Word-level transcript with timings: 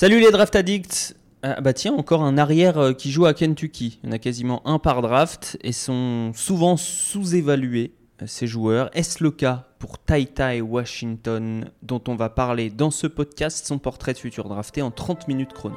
Salut 0.00 0.20
les 0.20 0.30
draft 0.30 0.54
addicts 0.54 1.16
ah 1.42 1.60
bah 1.60 1.72
tiens, 1.72 1.92
encore 1.92 2.22
un 2.22 2.38
arrière 2.38 2.78
euh, 2.78 2.92
qui 2.92 3.10
joue 3.10 3.26
à 3.26 3.34
Kentucky. 3.34 3.98
Il 4.04 4.06
y 4.06 4.10
en 4.10 4.12
a 4.12 4.20
quasiment 4.20 4.64
un 4.64 4.78
par 4.78 5.02
draft 5.02 5.58
et 5.64 5.72
sont 5.72 6.30
souvent 6.36 6.76
sous-évalués, 6.76 7.94
euh, 8.22 8.26
ces 8.28 8.46
joueurs. 8.46 8.90
Est-ce 8.92 9.24
le 9.24 9.32
cas 9.32 9.66
pour 9.80 9.98
Tai 9.98 10.24
Tai 10.24 10.60
Washington, 10.60 11.68
dont 11.82 12.00
on 12.06 12.14
va 12.14 12.28
parler 12.28 12.70
dans 12.70 12.92
ce 12.92 13.08
podcast, 13.08 13.66
son 13.66 13.80
portrait 13.80 14.12
de 14.12 14.18
futur 14.18 14.48
drafté 14.48 14.82
en 14.82 14.92
30 14.92 15.26
minutes 15.26 15.52
chrono? 15.52 15.74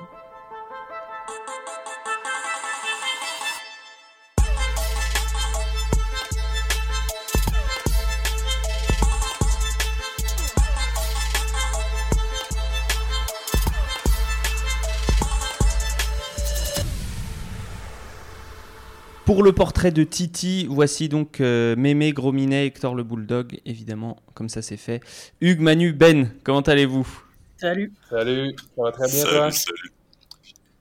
Pour 19.32 19.44
le 19.44 19.54
portrait 19.54 19.92
de 19.92 20.04
Titi, 20.04 20.68
voici 20.70 21.08
donc 21.08 21.40
euh, 21.40 21.74
Mémé, 21.78 22.12
Grominet, 22.12 22.66
Hector 22.66 22.96
le 22.96 23.04
Bulldog, 23.04 23.62
évidemment, 23.66 24.18
comme 24.34 24.50
ça 24.50 24.62
c'est 24.62 24.76
fait. 24.76 25.00
Hugues, 25.40 25.62
Manu, 25.62 25.94
Ben, 25.94 26.34
comment 26.44 26.60
allez-vous? 26.60 27.08
Salut. 27.56 27.94
Salut, 28.10 28.54
ça 28.76 28.84
va 28.84 28.92
très 28.92 29.08
bien 29.08 29.24
salut, 29.24 29.38
toi? 29.38 29.52
Salut, 29.52 29.92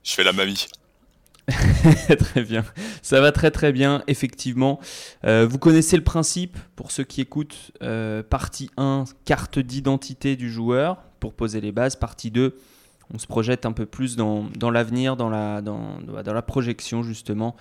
Je 0.03 0.13
fais 0.15 0.25
la 0.25 0.33
mamie. 0.33 0.67
très 2.19 2.43
bien, 2.43 2.65
ça 3.03 3.21
va 3.21 3.31
très 3.31 3.53
très 3.53 3.71
bien, 3.71 4.03
effectivement. 4.09 4.81
Euh, 5.25 5.47
vous 5.49 5.59
connaissez 5.59 5.97
le 5.97 6.03
principe, 6.03 6.59
pour 6.75 6.91
ceux 6.91 7.05
qui 7.05 7.21
écoutent, 7.21 7.71
euh, 7.83 8.25
partie 8.25 8.69
1, 8.77 9.05
carte 9.27 9.61
d'identité 9.61 10.35
du 10.35 10.51
joueur, 10.51 11.05
pour 11.21 11.35
poser 11.35 11.61
les 11.61 11.71
bases, 11.71 11.95
partie 11.95 12.33
2, 12.33 12.57
on 13.13 13.19
se 13.19 13.27
projette 13.27 13.67
un 13.67 13.73
peu 13.73 13.87
plus 13.87 14.17
dans, 14.17 14.49
l'avenir, 14.71 15.17
dans 15.17 15.31
la, 15.31 15.61
dans, 15.61 15.99
la 16.25 16.43
projection 16.43 17.03
justement, 17.03 17.57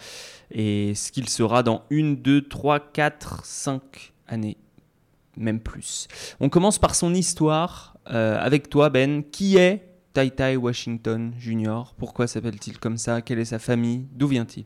et 0.51 0.93
ce 0.95 1.11
qu'il 1.11 1.29
sera 1.29 1.63
dans 1.63 1.83
une, 1.89 2.15
deux, 2.15 2.41
trois, 2.41 2.79
quatre, 2.79 3.45
cinq 3.45 4.13
années, 4.27 4.57
même 5.37 5.59
plus. 5.59 6.07
On 6.39 6.49
commence 6.49 6.79
par 6.79 6.95
son 6.95 7.13
histoire 7.13 7.97
euh, 8.11 8.37
avec 8.39 8.69
toi 8.69 8.89
Ben. 8.89 9.23
Qui 9.23 9.57
est 9.57 9.89
Tai 10.13 10.29
Tai 10.31 10.55
Washington 10.55 11.33
Jr. 11.37 11.93
Pourquoi 11.97 12.27
s'appelle-t-il 12.27 12.79
comme 12.79 12.97
ça? 12.97 13.21
Quelle 13.21 13.39
est 13.39 13.45
sa 13.45 13.59
famille? 13.59 14.07
D'où 14.11 14.27
vient-il? 14.27 14.65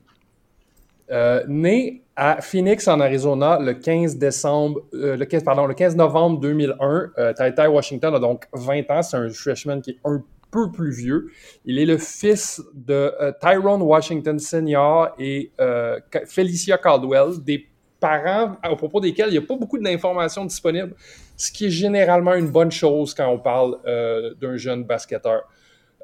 Euh, 1.12 1.44
né 1.48 2.02
à 2.16 2.42
Phoenix, 2.42 2.88
en 2.88 3.00
Arizona, 3.00 3.60
le 3.60 3.74
15 3.74 4.18
décembre, 4.18 4.82
euh, 4.94 5.18
le 5.18 5.26
15, 5.26 5.44
pardon, 5.44 5.66
le 5.66 5.74
15 5.74 5.96
novembre 5.96 6.40
2001. 6.40 7.12
Euh, 7.18 7.34
Tai 7.34 7.54
Tai 7.54 7.68
Washington 7.68 8.16
a 8.16 8.20
donc 8.20 8.48
20 8.54 8.90
ans. 8.90 9.02
C'est 9.02 9.18
un 9.18 9.30
freshman 9.30 9.82
qui 9.82 9.92
est 9.92 10.00
un 10.06 10.24
peu 10.54 10.72
plus 10.72 10.92
vieux. 10.92 11.32
Il 11.66 11.80
est 11.80 11.86
le 11.86 11.98
fils 11.98 12.62
de 12.74 13.12
euh, 13.20 13.32
Tyrone 13.42 13.82
Washington 13.82 14.38
Sr. 14.38 15.14
et 15.18 15.52
euh, 15.60 16.00
Felicia 16.28 16.78
Caldwell, 16.78 17.44
des 17.44 17.68
parents 18.00 18.58
à 18.62 18.76
propos 18.76 19.00
desquels 19.00 19.30
il 19.30 19.32
n'y 19.32 19.38
a 19.38 19.48
pas 19.48 19.56
beaucoup 19.56 19.80
d'informations 19.80 20.46
disponibles, 20.46 20.94
ce 21.36 21.52
qui 21.52 21.66
est 21.66 21.72
généralement 21.72 22.36
une 22.36 22.52
bonne 22.52 22.72
chose 22.72 23.14
quand 23.14 23.28
on 23.30 23.40
parle 23.40 23.78
euh, 23.88 24.34
d'un 24.40 24.58
jeune 24.58 24.84
basketteur. 24.84 25.42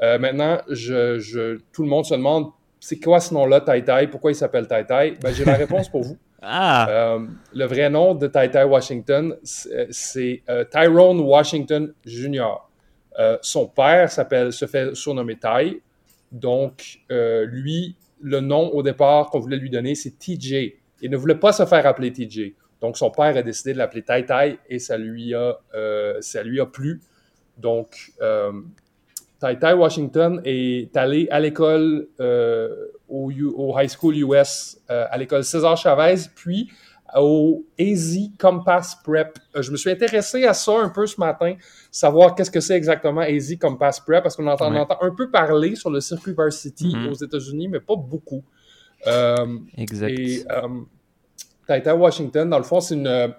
maintenant, 0.01 0.59
je, 0.69 1.59
tout 1.71 1.83
le 1.83 1.89
monde 1.89 2.05
se 2.05 2.15
demande 2.15 2.51
c'est 2.79 2.99
quoi 2.99 3.19
ce 3.19 3.33
nom-là, 3.33 3.59
Tai 3.59 3.83
Tai? 3.83 4.07
Pourquoi 4.07 4.31
il 4.31 4.35
s'appelle 4.35 4.65
Tai 4.65 4.85
Tai? 4.85 5.15
Ben, 5.21 5.33
j'ai 5.33 5.43
la 5.43 5.55
réponse 5.65 5.89
pour 5.89 6.03
vous. 6.03 6.17
Ah. 6.41 7.17
le 7.53 7.65
vrai 7.65 7.89
nom 7.89 8.15
de 8.15 8.27
Tai 8.27 8.49
Tai 8.49 8.63
Washington, 8.63 9.35
c'est 9.43 10.41
Tyrone 10.71 11.19
Washington 11.19 11.93
Jr. 12.05 12.68
Euh, 13.19 13.37
son 13.41 13.67
père 13.67 14.11
s'appelle, 14.11 14.53
se 14.53 14.65
fait 14.65 14.95
surnommer 14.95 15.37
Tai. 15.37 15.81
Donc, 16.31 16.99
euh, 17.11 17.45
lui, 17.45 17.95
le 18.21 18.39
nom 18.39 18.69
au 18.69 18.81
départ 18.81 19.29
qu'on 19.29 19.39
voulait 19.39 19.57
lui 19.57 19.69
donner, 19.69 19.95
c'est 19.95 20.17
TJ. 20.17 20.73
Il 21.01 21.11
ne 21.11 21.17
voulait 21.17 21.35
pas 21.35 21.51
se 21.51 21.65
faire 21.65 21.85
appeler 21.85 22.13
TJ. 22.13 22.53
Donc, 22.81 22.97
son 22.97 23.11
père 23.11 23.35
a 23.35 23.41
décidé 23.41 23.73
de 23.73 23.77
l'appeler 23.77 24.03
Tai 24.03 24.25
Tai 24.25 24.57
et 24.69 24.79
ça 24.79 24.97
lui 24.97 25.33
a, 25.33 25.59
euh, 25.75 26.19
lui 26.45 26.61
a 26.61 26.65
plu. 26.65 27.01
Donc, 27.57 28.13
Tai 29.39 29.59
Tai 29.59 29.73
Washington 29.73 30.41
est 30.45 30.95
allé 30.95 31.27
à 31.29 31.41
l'école 31.41 32.07
au, 33.09 33.31
au, 33.31 33.79
High 33.79 33.89
School 33.89 34.15
US, 34.17 34.79
à 34.87 35.17
l'école 35.17 35.43
César 35.43 35.75
Chavez, 35.75 36.21
puis 36.35 36.69
au 37.15 37.65
Easy 37.77 38.33
Compass 38.39 38.95
Prep. 39.03 39.37
Euh, 39.55 39.61
je 39.61 39.71
me 39.71 39.77
suis 39.77 39.89
intéressé 39.89 40.45
à 40.45 40.53
ça 40.53 40.79
un 40.79 40.89
peu 40.89 41.05
ce 41.07 41.19
matin, 41.19 41.55
savoir 41.91 42.35
qu'est-ce 42.35 42.51
que 42.51 42.59
c'est 42.59 42.75
exactement 42.75 43.23
Easy 43.23 43.57
Compass 43.57 43.99
Prep, 43.99 44.23
parce 44.23 44.35
qu'on 44.35 44.47
entend, 44.47 44.73
entend, 44.75 44.97
un 45.01 45.13
peu 45.13 45.29
parler 45.29 45.75
sur 45.75 45.89
le 45.89 46.01
circuit 46.01 46.33
varsity 46.33 46.93
mm-hmm. 46.93 47.09
aux 47.09 47.15
États-Unis, 47.15 47.67
mais 47.67 47.79
pas 47.79 47.95
beaucoup. 47.95 48.43
Euh, 49.07 49.57
exact. 49.77 50.09
Et 50.09 50.45
euh, 50.51 51.95
Washington, 51.95 52.49
dans 52.49 52.57
le 52.57 52.63
fond, 52.63 52.81
c'est 52.81 52.95
une, 52.95 53.33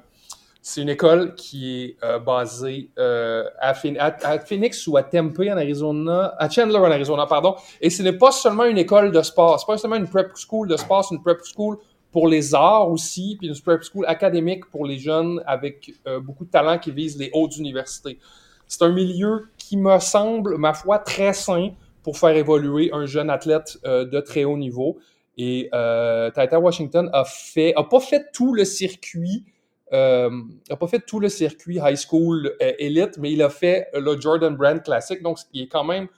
c'est 0.62 0.82
une 0.82 0.88
école 0.88 1.34
qui 1.34 1.84
est 1.84 1.96
euh, 2.04 2.18
basée 2.18 2.90
à, 2.96 3.74
Phoenix 3.74 4.86
ou 4.86 4.96
à 4.96 5.02
Tempe 5.02 5.40
en 5.40 5.56
Arizona, 5.56 6.34
à 6.38 6.48
Chandler 6.48 6.78
en 6.78 6.90
Arizona, 6.90 7.26
pardon. 7.26 7.56
Et 7.80 7.90
ce 7.90 8.02
n'est 8.02 8.16
pas 8.16 8.32
seulement 8.32 8.64
une 8.64 8.78
école 8.78 9.12
de 9.12 9.22
sport, 9.22 9.58
c'est 9.58 9.66
pas 9.66 9.78
seulement 9.78 9.96
une 9.96 10.08
prep 10.08 10.32
school 10.34 10.68
de 10.68 10.76
sport, 10.76 11.04
c'est 11.04 11.14
une 11.14 11.22
prep 11.22 11.40
school 11.42 11.78
pour 12.12 12.28
les 12.28 12.54
arts 12.54 12.90
aussi, 12.90 13.36
puis 13.38 13.48
une 13.48 13.58
prep 13.60 13.82
school 13.82 14.04
académique 14.06 14.66
pour 14.66 14.86
les 14.86 14.98
jeunes 14.98 15.42
avec 15.46 15.92
euh, 16.06 16.20
beaucoup 16.20 16.44
de 16.44 16.50
talent 16.50 16.78
qui 16.78 16.90
visent 16.90 17.18
les 17.18 17.30
hautes 17.32 17.56
universités. 17.56 18.18
C'est 18.66 18.82
un 18.82 18.92
milieu 18.92 19.48
qui 19.58 19.76
me 19.76 19.98
semble, 19.98 20.56
ma 20.56 20.74
foi, 20.74 20.98
très 20.98 21.32
sain 21.32 21.70
pour 22.02 22.18
faire 22.18 22.36
évoluer 22.36 22.90
un 22.92 23.06
jeune 23.06 23.30
athlète 23.30 23.78
euh, 23.84 24.04
de 24.04 24.20
très 24.20 24.44
haut 24.44 24.56
niveau. 24.56 24.98
Et 25.36 25.68
euh, 25.74 26.30
Washington 26.52 27.10
a 27.12 27.24
fait, 27.24 27.72
a 27.76 27.84
pas 27.84 28.00
fait 28.00 28.26
tout 28.32 28.54
le 28.54 28.64
circuit, 28.64 29.44
euh, 29.92 30.30
a 30.68 30.76
pas 30.76 30.86
fait 30.86 31.00
tout 31.00 31.18
le 31.18 31.28
circuit 31.28 31.80
high 31.82 31.96
school 31.96 32.54
élite, 32.78 33.18
mais 33.18 33.32
il 33.32 33.42
a 33.42 33.48
fait 33.48 33.88
le 33.94 34.20
Jordan 34.20 34.54
Brand 34.54 34.82
Classic, 34.82 35.22
donc 35.22 35.38
ce 35.38 35.46
qui 35.46 35.62
est 35.62 35.68
quand 35.68 35.84
même 35.84 36.08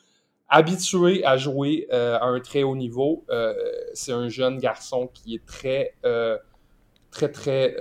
habitué 0.53 1.25
à 1.25 1.39
jouer 1.39 1.89
euh, 1.93 2.19
à 2.19 2.27
un 2.27 2.39
très 2.39 2.63
haut 2.63 2.77
niveau. 2.77 3.25
Euh, 3.31 3.55
c'est 3.95 4.13
un 4.13 4.29
jeune 4.29 4.59
garçon 4.59 5.09
qui 5.13 5.35
est 5.35 5.47
très, 5.47 5.95
euh, 6.05 6.37
très, 7.11 7.31
très 7.31 7.75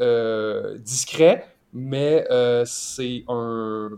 discret, 0.79 1.45
mais 1.73 2.25
c'est 2.65 3.23
un. 3.27 3.89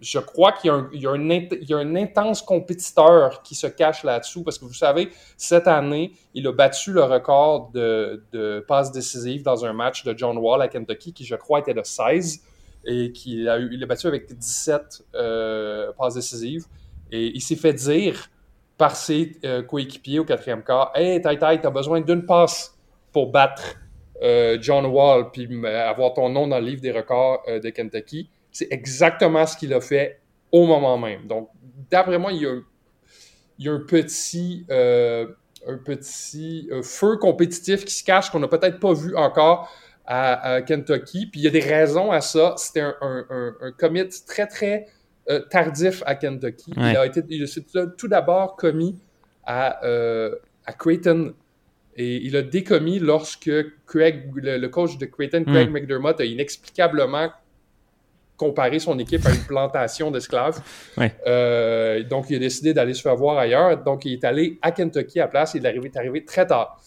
Je 0.00 0.20
crois 0.20 0.52
qu'il 0.52 0.70
y, 0.92 1.06
a 1.06 1.10
un, 1.10 1.96
intense 1.96 2.40
compétiteur 2.40 3.42
qui 3.42 3.56
se 3.56 3.66
cache 3.66 4.04
là-dessous 4.04 4.44
parce 4.44 4.56
que 4.56 4.64
vous 4.64 4.72
savez, 4.72 5.10
cette 5.36 5.66
année, 5.66 6.12
il 6.34 6.46
a 6.46 6.52
battu 6.52 6.92
le 6.92 7.02
record 7.02 7.72
de, 7.72 8.64
passes 8.68 8.92
décisives 8.92 9.42
dans 9.42 9.64
un 9.64 9.72
match 9.72 10.04
de 10.04 10.16
John 10.16 10.38
Wall 10.38 10.62
à 10.62 10.68
Kentucky 10.68 11.12
qui, 11.12 11.24
je 11.24 11.34
crois, 11.34 11.58
était 11.58 11.74
de 11.74 11.82
16 11.82 12.42
et 12.84 13.10
qu'il 13.10 13.48
a, 13.48 13.58
eu, 13.58 13.70
il 13.72 13.82
a 13.82 13.86
battu 13.86 14.06
avec 14.06 14.32
17 14.32 15.06
passes 15.98 16.14
décisives. 16.14 16.66
Et 17.10 17.32
il 17.34 17.40
s'est 17.40 17.56
fait 17.56 17.72
dire 17.72 18.30
par 18.78 18.94
ses 18.94 19.32
euh, 19.44 19.62
coéquipiers 19.62 20.20
au 20.20 20.24
quatrième 20.24 20.62
quart 20.62 20.92
Hey, 20.94 21.20
Tai 21.20 21.36
Tai, 21.36 21.60
t'as 21.60 21.70
besoin 21.70 22.00
d'une 22.00 22.24
passe 22.24 22.78
pour 23.12 23.30
battre 23.30 23.76
euh, 24.22 24.56
John 24.60 24.86
Wall 24.86 25.30
puis 25.32 25.48
avoir 25.66 26.14
ton 26.14 26.28
nom 26.28 26.46
dans 26.46 26.58
le 26.58 26.66
livre 26.66 26.80
des 26.80 26.92
records 26.92 27.42
euh, 27.48 27.60
de 27.60 27.70
Kentucky. 27.70 28.30
C'est 28.52 28.68
exactement 28.70 29.44
ce 29.46 29.56
qu'il 29.56 29.74
a 29.74 29.80
fait 29.80 30.20
au 30.52 30.66
moment 30.66 30.96
même. 30.96 31.26
Donc, 31.26 31.50
d'après 31.90 32.18
moi, 32.18 32.32
il 32.32 32.42
y 32.42 33.68
a, 33.68 33.72
un 33.72 33.80
petit, 33.80 34.64
un 34.70 35.76
petit 35.84 36.70
feu 36.82 37.16
compétitif 37.16 37.84
qui 37.84 37.92
se 37.92 38.04
cache 38.04 38.30
qu'on 38.30 38.40
n'a 38.40 38.48
peut-être 38.48 38.80
pas 38.80 38.94
vu 38.94 39.14
encore 39.16 39.70
à, 40.06 40.62
Kentucky. 40.62 41.26
Puis 41.26 41.40
il 41.40 41.44
y 41.44 41.46
a 41.46 41.50
des 41.50 41.60
raisons 41.60 42.10
à 42.10 42.20
ça. 42.20 42.54
C'était 42.56 42.80
un 42.80 43.72
commit 43.76 44.08
très, 44.26 44.46
très 44.46 44.86
euh, 45.30 45.40
tardif 45.50 46.02
à 46.06 46.14
Kentucky. 46.14 46.72
Il 46.76 46.82
a 46.82 47.06
été, 47.06 47.22
il 47.28 47.46
s'est 47.48 47.64
tout 47.96 48.08
d'abord 48.08 48.56
commis 48.56 48.98
à, 49.44 49.84
euh, 49.84 50.34
à 50.66 50.72
Creighton 50.72 51.34
et 51.98 52.24
il 52.24 52.36
a 52.36 52.42
décommis 52.42 53.00
lorsque 53.00 53.50
Craig, 53.86 54.30
le, 54.36 54.66
coach 54.68 54.98
de 54.98 55.06
Creighton, 55.06 55.44
Craig 55.44 55.68
hmm. 55.68 55.72
McDermott, 55.72 56.20
a 56.20 56.24
inexplicablement 56.24 57.30
comparé 58.36 58.78
son 58.78 58.96
équipe 59.00 59.26
à 59.26 59.30
une 59.30 59.44
plantation 59.44 60.12
d'esclaves. 60.12 60.62
Euh, 61.26 62.04
donc, 62.04 62.30
il 62.30 62.36
a 62.36 62.38
décidé 62.38 62.72
d'aller 62.72 62.94
se 62.94 63.02
faire 63.02 63.16
voir 63.16 63.36
ailleurs. 63.36 63.82
Donc, 63.82 64.04
il 64.04 64.12
est 64.12 64.24
allé 64.24 64.58
à 64.62 64.70
Kentucky 64.70 65.18
à 65.18 65.26
place. 65.26 65.54
Il 65.54 65.66
est 65.66 65.68
arrivé, 65.68 65.90
est 65.92 65.98
arrivé 65.98 66.24
très 66.24 66.46
tard. 66.46 66.80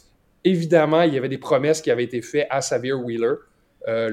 Évidemment, 0.45 1.01
il 1.01 1.13
y 1.13 1.17
avait 1.17 1.29
des 1.29 1.37
promesses 1.37 1.81
qui 1.81 1.91
avaient 1.91 2.05
été 2.05 2.21
faites 2.21 2.47
à 2.49 2.59
Xavier 2.59 2.93
Wheeler. 2.93 3.33
Euh, 3.87 4.09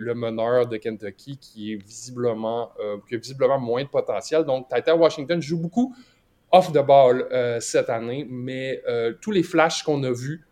le, 0.00 0.14
meneur 0.14 0.66
de 0.66 0.76
Kentucky 0.76 1.36
qui, 1.36 1.72
est 1.72 1.76
visiblement, 1.76 2.72
euh, 2.80 2.96
qui 3.08 3.14
a 3.14 3.18
visiblement 3.18 3.60
moins 3.60 3.84
de 3.84 3.88
potentiel. 3.88 4.44
Donc, 4.44 4.68
Tata 4.68 4.96
Washington 4.96 5.40
joue 5.40 5.58
beaucoup 5.58 5.94
off 6.50 6.72
the 6.72 6.84
ball 6.84 7.26
euh, 7.30 7.60
cette 7.60 7.90
année, 7.90 8.26
mais 8.28 8.82
tous 9.20 9.30
les 9.30 9.42
flashs 9.42 9.82
qu'on 9.82 10.02
a 10.04 10.10
vus 10.10 10.44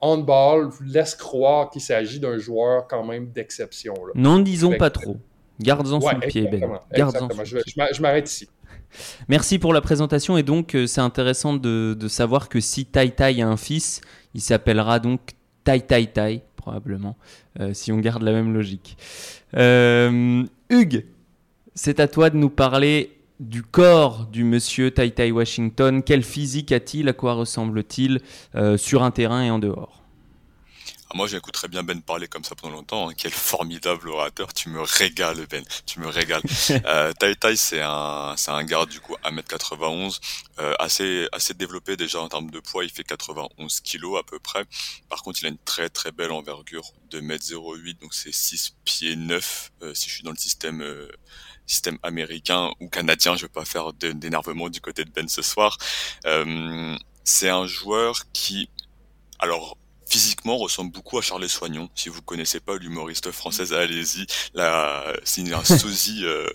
on 0.00 0.18
ball 0.18 0.70
laissent 0.86 1.16
croire 1.16 1.70
qu'il 1.70 1.82
s'agit 1.82 2.20
d'un 2.20 2.38
joueur 2.38 2.86
quand 2.86 3.04
même 3.04 3.32
d'exception. 3.32 3.94
Non, 4.14 4.38
disons 4.38 4.76
pas 4.78 4.90
trop. 4.90 5.16
Garde-en 5.60 6.00
sous 6.00 6.14
le 6.14 6.28
pied, 6.28 6.46
Ben. 6.46 6.78
Garde-en 6.92 7.28
Je, 7.44 8.00
m'arrête 8.00 8.30
ici. 8.30 8.48
Merci 9.26 9.58
pour 9.58 9.72
la 9.72 9.80
présentation. 9.80 10.38
Et 10.38 10.44
donc, 10.44 10.76
c'est 10.86 11.00
intéressant 11.00 11.54
de, 11.54 11.96
savoir 12.08 12.48
que 12.48 12.60
si 12.60 12.86
Tai 12.86 13.10
Tai 13.10 13.42
a 13.42 13.48
un 13.48 13.56
fils, 13.56 14.00
il 14.34 14.40
s'appellera 14.40 15.00
donc 15.00 15.20
Tai 15.64 15.80
Tai 15.80 16.06
Tai, 16.06 16.42
probablement, 16.68 17.16
euh, 17.60 17.72
si 17.72 17.92
on 17.92 17.98
garde 17.98 18.22
la 18.22 18.32
même 18.32 18.52
logique. 18.52 18.96
Euh, 19.56 20.44
Hugues, 20.68 21.06
c'est 21.74 21.98
à 21.98 22.08
toi 22.08 22.30
de 22.30 22.36
nous 22.36 22.50
parler 22.50 23.12
du 23.40 23.62
corps 23.62 24.26
du 24.26 24.44
monsieur 24.44 24.90
Tai 24.90 25.10
Tai 25.10 25.30
Washington. 25.30 26.02
Quel 26.02 26.22
physique 26.22 26.72
a-t-il? 26.72 27.08
À 27.08 27.12
quoi 27.12 27.34
ressemble-t-il 27.34 28.20
sur 28.76 29.04
un 29.04 29.10
terrain 29.12 29.44
et 29.44 29.50
en 29.50 29.60
dehors? 29.60 30.02
Ah, 31.10 31.16
moi, 31.16 31.26
j'écouterais 31.26 31.68
bien 31.68 31.82
Ben 31.82 32.02
parler 32.02 32.28
comme 32.28 32.44
ça 32.44 32.54
pendant 32.54 32.74
longtemps. 32.74 33.08
Hein. 33.08 33.14
Quel 33.16 33.32
formidable 33.32 34.08
orateur. 34.08 34.52
Tu 34.52 34.68
me 34.68 34.82
régales, 34.82 35.46
Ben. 35.46 35.64
Tu 35.86 36.00
me 36.00 36.08
régales. 36.08 36.42
euh, 36.86 37.12
tai 37.14 37.34
Tai, 37.34 37.56
c'est 37.56 37.80
un, 37.80 38.34
c'est 38.36 38.50
un 38.50 38.62
garde, 38.64 38.90
du 38.90 39.00
coup, 39.00 39.16
1m91, 39.24 40.20
euh, 40.58 40.74
assez, 40.78 41.26
assez 41.32 41.54
développé 41.54 41.96
déjà 41.96 42.20
en 42.20 42.28
termes 42.28 42.50
de 42.50 42.60
poids. 42.60 42.84
Il 42.84 42.90
fait 42.90 43.04
91 43.04 43.80
kilos 43.80 44.18
à 44.18 44.22
peu 44.22 44.38
près. 44.38 44.64
Par 45.08 45.22
contre, 45.22 45.40
il 45.42 45.46
a 45.46 45.48
une 45.48 45.58
très, 45.58 45.88
très 45.88 46.12
belle 46.12 46.32
envergure 46.32 46.92
de 47.10 47.20
1m08, 47.20 48.00
donc 48.00 48.12
c'est 48.12 48.32
6 48.32 48.76
pieds 48.84 49.16
9, 49.16 49.72
euh, 49.82 49.94
si 49.94 50.08
je 50.08 50.14
suis 50.14 50.24
dans 50.24 50.30
le 50.30 50.36
système, 50.36 50.82
euh, 50.82 51.08
système 51.66 51.98
américain 52.02 52.70
ou 52.80 52.88
canadien. 52.88 53.36
Je 53.36 53.42
vais 53.42 53.52
pas 53.52 53.64
faire 53.64 53.92
d'énervement 53.94 54.68
du 54.68 54.80
côté 54.80 55.04
de 55.04 55.10
Ben 55.10 55.28
ce 55.28 55.42
soir. 55.42 55.78
Euh, 56.26 56.96
c'est 57.24 57.48
un 57.48 57.66
joueur 57.66 58.30
qui, 58.32 58.68
alors, 59.38 59.77
physiquement 60.08 60.56
ressemble 60.56 60.90
beaucoup 60.90 61.18
à 61.18 61.22
Charles 61.22 61.48
Soignon. 61.48 61.90
Si 61.94 62.08
vous 62.08 62.22
connaissez 62.22 62.60
pas 62.60 62.76
l'humoriste 62.76 63.30
française, 63.30 63.72
allez-y. 63.72 64.26
Là, 64.54 65.12
c'est 65.24 65.52
un 65.52 65.64
sosie 65.64 66.24
euh, 66.24 66.48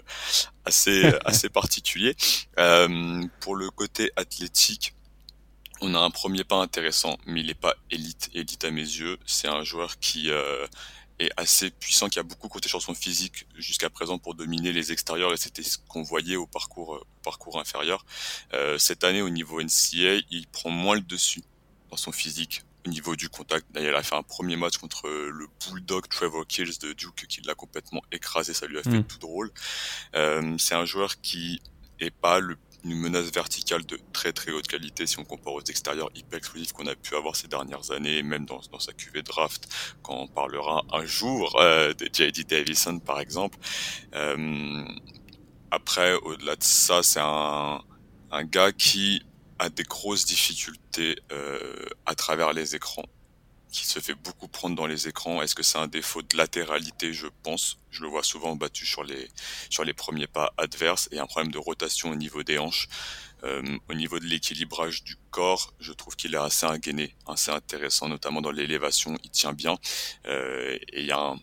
assez 0.65 1.03
assez 1.25 1.49
particulier. 1.49 2.15
Euh, 2.57 3.23
pour 3.39 3.55
le 3.55 3.69
côté 3.69 4.11
athlétique, 4.15 4.95
on 5.81 5.93
a 5.93 5.99
un 5.99 6.09
premier 6.09 6.43
pas 6.43 6.55
intéressant, 6.55 7.17
mais 7.25 7.41
il 7.41 7.47
n'est 7.47 7.53
pas 7.53 7.75
élite 7.91 8.29
élite 8.33 8.65
à 8.65 8.71
mes 8.71 8.81
yeux. 8.81 9.17
C'est 9.25 9.47
un 9.47 9.63
joueur 9.63 9.99
qui 9.99 10.31
euh, 10.31 10.65
est 11.19 11.29
assez 11.37 11.69
puissant, 11.69 12.09
qui 12.09 12.19
a 12.19 12.23
beaucoup 12.23 12.47
compté 12.47 12.69
sur 12.69 12.81
son 12.81 12.95
physique 12.95 13.45
jusqu'à 13.55 13.89
présent 13.89 14.17
pour 14.17 14.33
dominer 14.33 14.71
les 14.73 14.91
extérieurs, 14.91 15.31
et 15.31 15.37
c'était 15.37 15.63
ce 15.63 15.77
qu'on 15.87 16.01
voyait 16.01 16.37
au 16.37 16.47
parcours 16.47 16.89
au 16.89 17.21
parcours 17.23 17.59
inférieur. 17.59 18.05
cette 18.79 19.03
année, 19.03 19.21
au 19.21 19.29
niveau 19.29 19.61
NCA, 19.61 20.23
il 20.31 20.47
prend 20.51 20.71
moins 20.71 20.95
le 20.95 21.01
dessus 21.01 21.43
dans 21.91 21.97
son 21.97 22.11
physique 22.11 22.63
au 22.85 22.89
niveau 22.89 23.15
du 23.15 23.29
contact. 23.29 23.65
D'ailleurs, 23.71 23.93
il 23.93 23.97
a 23.97 24.03
fait 24.03 24.15
un 24.15 24.23
premier 24.23 24.55
match 24.55 24.77
contre 24.77 25.07
le 25.07 25.47
Bulldog 25.67 26.07
Trevor 26.07 26.45
Kills 26.47 26.77
de 26.81 26.93
Duke 26.93 27.25
qui 27.27 27.41
l'a 27.41 27.55
complètement 27.55 28.01
écrasé, 28.11 28.53
ça 28.53 28.67
lui 28.67 28.77
a 28.77 28.83
fait 28.83 28.89
mm. 28.89 29.03
tout 29.05 29.19
drôle. 29.19 29.51
Euh, 30.15 30.55
c'est 30.57 30.75
un 30.75 30.85
joueur 30.85 31.19
qui 31.21 31.61
est 31.99 32.11
pas 32.11 32.39
le, 32.39 32.57
une 32.83 32.95
menace 32.95 33.31
verticale 33.31 33.85
de 33.85 33.97
très 34.11 34.33
très 34.33 34.51
haute 34.51 34.67
qualité 34.67 35.07
si 35.07 35.19
on 35.19 35.23
compare 35.23 35.53
aux 35.53 35.61
extérieurs 35.61 36.09
hyper 36.15 36.37
explosifs 36.37 36.73
qu'on 36.73 36.87
a 36.87 36.95
pu 36.95 37.15
avoir 37.15 37.35
ces 37.35 37.47
dernières 37.47 37.91
années, 37.91 38.23
même 38.23 38.45
dans, 38.45 38.61
dans 38.71 38.79
sa 38.79 38.93
QV 38.93 39.23
draft, 39.23 39.67
quand 40.01 40.15
on 40.15 40.27
parlera 40.27 40.83
un 40.91 41.05
jour 41.05 41.59
euh, 41.61 41.93
de 41.93 42.09
J.D. 42.11 42.43
Davison 42.43 42.99
par 42.99 43.19
exemple. 43.19 43.57
Euh, 44.15 44.83
après, 45.71 46.13
au-delà 46.13 46.55
de 46.55 46.63
ça, 46.63 47.01
c'est 47.01 47.21
un, 47.21 47.81
un 48.31 48.43
gars 48.43 48.71
qui 48.71 49.23
a 49.59 49.69
des 49.69 49.83
grosses 49.83 50.25
difficultés 50.25 51.17
euh, 51.31 51.85
à 52.05 52.15
travers 52.15 52.53
les 52.53 52.75
écrans, 52.75 53.05
qui 53.71 53.85
se 53.85 53.99
fait 53.99 54.13
beaucoup 54.13 54.47
prendre 54.47 54.75
dans 54.75 54.85
les 54.85 55.07
écrans. 55.07 55.41
Est-ce 55.41 55.55
que 55.55 55.63
c'est 55.63 55.79
un 55.79 55.87
défaut 55.87 56.21
de 56.21 56.37
latéralité? 56.37 57.11
Je 57.13 57.27
pense. 57.41 57.79
Je 57.89 58.01
le 58.03 58.07
vois 58.07 58.23
souvent 58.23 58.55
battu 58.55 58.85
sur 58.85 59.03
les 59.03 59.29
sur 59.69 59.83
les 59.83 59.93
premiers 59.93 60.27
pas 60.27 60.53
adverses 60.57 61.09
et 61.11 61.19
un 61.19 61.25
problème 61.25 61.51
de 61.51 61.57
rotation 61.57 62.11
au 62.11 62.15
niveau 62.15 62.43
des 62.43 62.59
hanches. 62.59 62.87
Euh, 63.43 63.61
au 63.89 63.93
niveau 63.93 64.19
de 64.19 64.25
l'équilibrage 64.25 65.03
du 65.03 65.17
corps, 65.29 65.73
je 65.79 65.91
trouve 65.91 66.15
qu'il 66.15 66.33
est 66.33 66.37
assez 66.37 66.65
ingainé, 66.65 67.13
assez 67.27 67.51
intéressant, 67.51 68.07
notamment 68.07 68.41
dans 68.41 68.51
l'élévation. 68.51 69.17
Il 69.23 69.31
tient 69.31 69.53
bien 69.53 69.77
euh, 70.27 70.77
et 70.93 71.01
il 71.01 71.07
y 71.07 71.11
a 71.11 71.35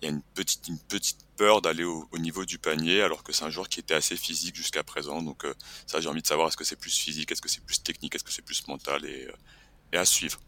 il 0.00 0.08
y 0.08 0.10
a 0.10 0.14
une 0.14 0.22
petite, 0.34 0.68
une 0.68 0.78
petite 0.78 1.23
peur 1.36 1.62
d'aller 1.62 1.84
au, 1.84 2.06
niveau 2.18 2.44
du 2.44 2.58
panier, 2.58 3.02
alors 3.02 3.22
que 3.22 3.32
c'est 3.32 3.44
un 3.44 3.50
joueur 3.50 3.68
qui 3.68 3.80
était 3.80 3.94
assez 3.94 4.16
physique 4.16 4.56
jusqu'à 4.56 4.82
présent. 4.82 5.22
Donc 5.22 5.44
euh, 5.44 5.54
ça, 5.86 6.00
j'ai 6.00 6.08
envie 6.08 6.22
de 6.22 6.26
savoir 6.26 6.48
est-ce 6.48 6.56
que 6.56 6.64
c'est 6.64 6.78
plus 6.78 6.96
physique, 6.96 7.30
est-ce 7.32 7.42
que 7.42 7.48
c'est 7.48 7.64
plus 7.64 7.82
technique, 7.82 8.14
est-ce 8.14 8.24
que 8.24 8.32
c'est 8.32 8.44
plus 8.44 8.66
mental 8.68 9.04
et, 9.04 9.26
euh, 9.26 10.00
à 10.00 10.04
suivre. 10.04 10.40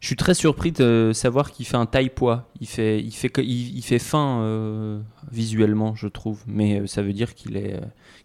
Je 0.00 0.06
suis 0.06 0.16
très 0.16 0.34
surpris 0.34 0.70
de 0.70 1.12
savoir 1.14 1.50
qu'il 1.50 1.66
fait 1.66 1.76
un 1.76 1.86
taille 1.86 2.10
poids. 2.10 2.50
Il 2.60 2.68
fait, 2.68 3.00
il 3.00 3.12
fait, 3.12 3.32
il, 3.38 3.82
fait 3.82 3.98
fin 3.98 4.42
euh, 4.42 5.00
visuellement, 5.32 5.96
je 5.96 6.06
trouve, 6.06 6.42
mais 6.46 6.86
ça 6.86 7.02
veut 7.02 7.12
dire 7.12 7.34
qu'il 7.34 7.56
est, 7.56 7.80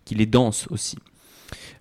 qu'il 0.05 0.21
est 0.21 0.27
dense 0.27 0.67
aussi. 0.69 0.97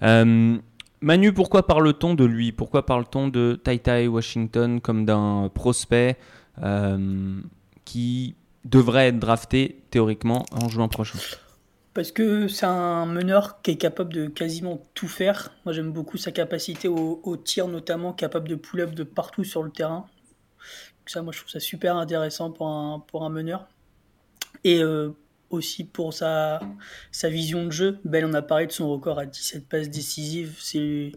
Manu, 0.01 1.33
pourquoi 1.35 1.67
parle-t-on 1.67 2.15
de 2.15 2.25
lui? 2.25 2.53
Pourquoi 2.53 2.87
parle-t-on 2.87 3.29
de 3.29 3.61
Tai 3.63 3.79
Tai 3.81 4.07
Washington 4.07 4.81
comme 4.81 5.05
d'un 5.05 5.51
prospect 5.53 6.17
qui 7.85 8.37
devrait 8.65 9.09
être 9.09 9.19
drafté 9.19 9.83
théoriquement 9.91 10.45
en 10.53 10.69
juin 10.69 10.89
prochain 10.89 11.19
parce 11.95 12.11
que 12.11 12.49
c'est 12.49 12.67
un 12.67 13.07
meneur 13.07 13.61
qui 13.61 13.73
est 13.73 13.77
capable 13.77 14.13
de 14.15 14.27
quasiment 14.27 14.83
tout 14.95 15.09
faire. 15.09 15.53
Moi, 15.65 15.75
j'aime 15.75 15.93
beaucoup 15.93 16.17
sa 16.17 16.33
capacité 16.33 16.89
au, 16.89 17.37
tir, 17.37 17.69
notamment 17.69 18.13
capable 18.13 18.49
de 18.49 18.55
pull-up 18.55 18.95
de 18.95 19.05
partout 19.05 19.45
sur 19.45 19.63
le 19.63 19.71
terrain. 19.71 20.07
ça, 21.07 21.23
moi, 21.23 21.33
je 21.33 21.39
trouve 21.41 21.51
ça 21.51 21.61
super 21.61 21.97
intéressant 21.97 22.51
pour 22.51 22.67
un, 22.69 23.05
pour 23.07 23.25
un 23.25 23.29
meneur. 23.29 23.69
Et 24.65 24.83
euh, 24.83 25.11
aussi 25.51 25.85
pour 25.85 26.15
sa, 26.15 26.61
sa 27.11 27.29
vision 27.29 27.67
de 27.67 27.71
jeu. 27.71 27.99
Ben, 28.05 28.25
on 28.25 28.33
a 28.33 28.43
parlé 28.43 28.67
de 28.67 28.73
son 28.73 28.91
record 28.91 29.19
à 29.19 29.27
17 29.27 29.69
passes 29.69 29.91
décisives. 29.91 30.57
C'est, 30.61 31.13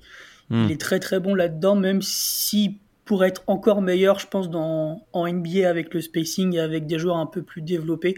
Il 0.49 0.57
hmm. 0.57 0.69
est 0.69 0.81
très 0.81 0.99
très 0.99 1.21
bon 1.21 1.35
là-dedans, 1.35 1.75
même 1.75 2.01
si 2.01 2.79
pour 3.05 3.23
être 3.23 3.43
encore 3.45 3.81
meilleur, 3.81 4.19
je 4.19 4.27
pense, 4.27 4.49
dans, 4.49 5.05
en 5.13 5.31
NBA 5.31 5.69
avec 5.69 5.93
le 5.93 6.01
spacing 6.01 6.55
et 6.55 6.59
avec 6.59 6.87
des 6.87 6.97
joueurs 6.97 7.17
un 7.17 7.27
peu 7.27 7.43
plus 7.43 7.61
développés, 7.61 8.15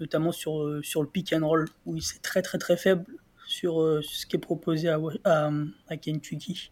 notamment 0.00 0.32
sur, 0.32 0.62
euh, 0.62 0.82
sur 0.82 1.02
le 1.02 1.08
pick 1.08 1.32
and 1.32 1.46
roll, 1.46 1.66
où 1.86 1.96
il 1.96 2.02
est 2.02 2.22
très 2.22 2.42
très 2.42 2.58
très 2.58 2.76
faible 2.76 3.06
sur 3.46 3.80
euh, 3.80 4.02
ce 4.02 4.26
qui 4.26 4.36
est 4.36 4.40
proposé 4.40 4.90
à, 4.90 5.00
à, 5.24 5.96
Kentucky. 5.96 6.70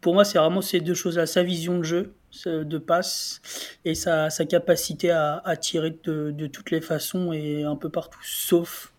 pour 0.00 0.14
moi, 0.14 0.24
c'est 0.24 0.38
vraiment 0.38 0.62
ces 0.62 0.80
deux 0.80 0.94
choses-là, 0.94 1.26
sa 1.26 1.42
vision 1.42 1.78
de 1.78 1.82
jeu, 1.82 2.14
de 2.46 2.78
passe, 2.78 3.42
et 3.84 3.96
sa, 3.96 4.30
sa 4.30 4.44
capacité 4.44 5.10
à, 5.10 5.42
à 5.44 5.56
tirer 5.56 5.98
de, 6.04 6.30
de, 6.30 6.46
toutes 6.46 6.70
les 6.70 6.80
façons 6.80 7.32
et 7.32 7.64
un 7.64 7.74
peu 7.74 7.90
partout, 7.90 8.20
sauf 8.22 8.94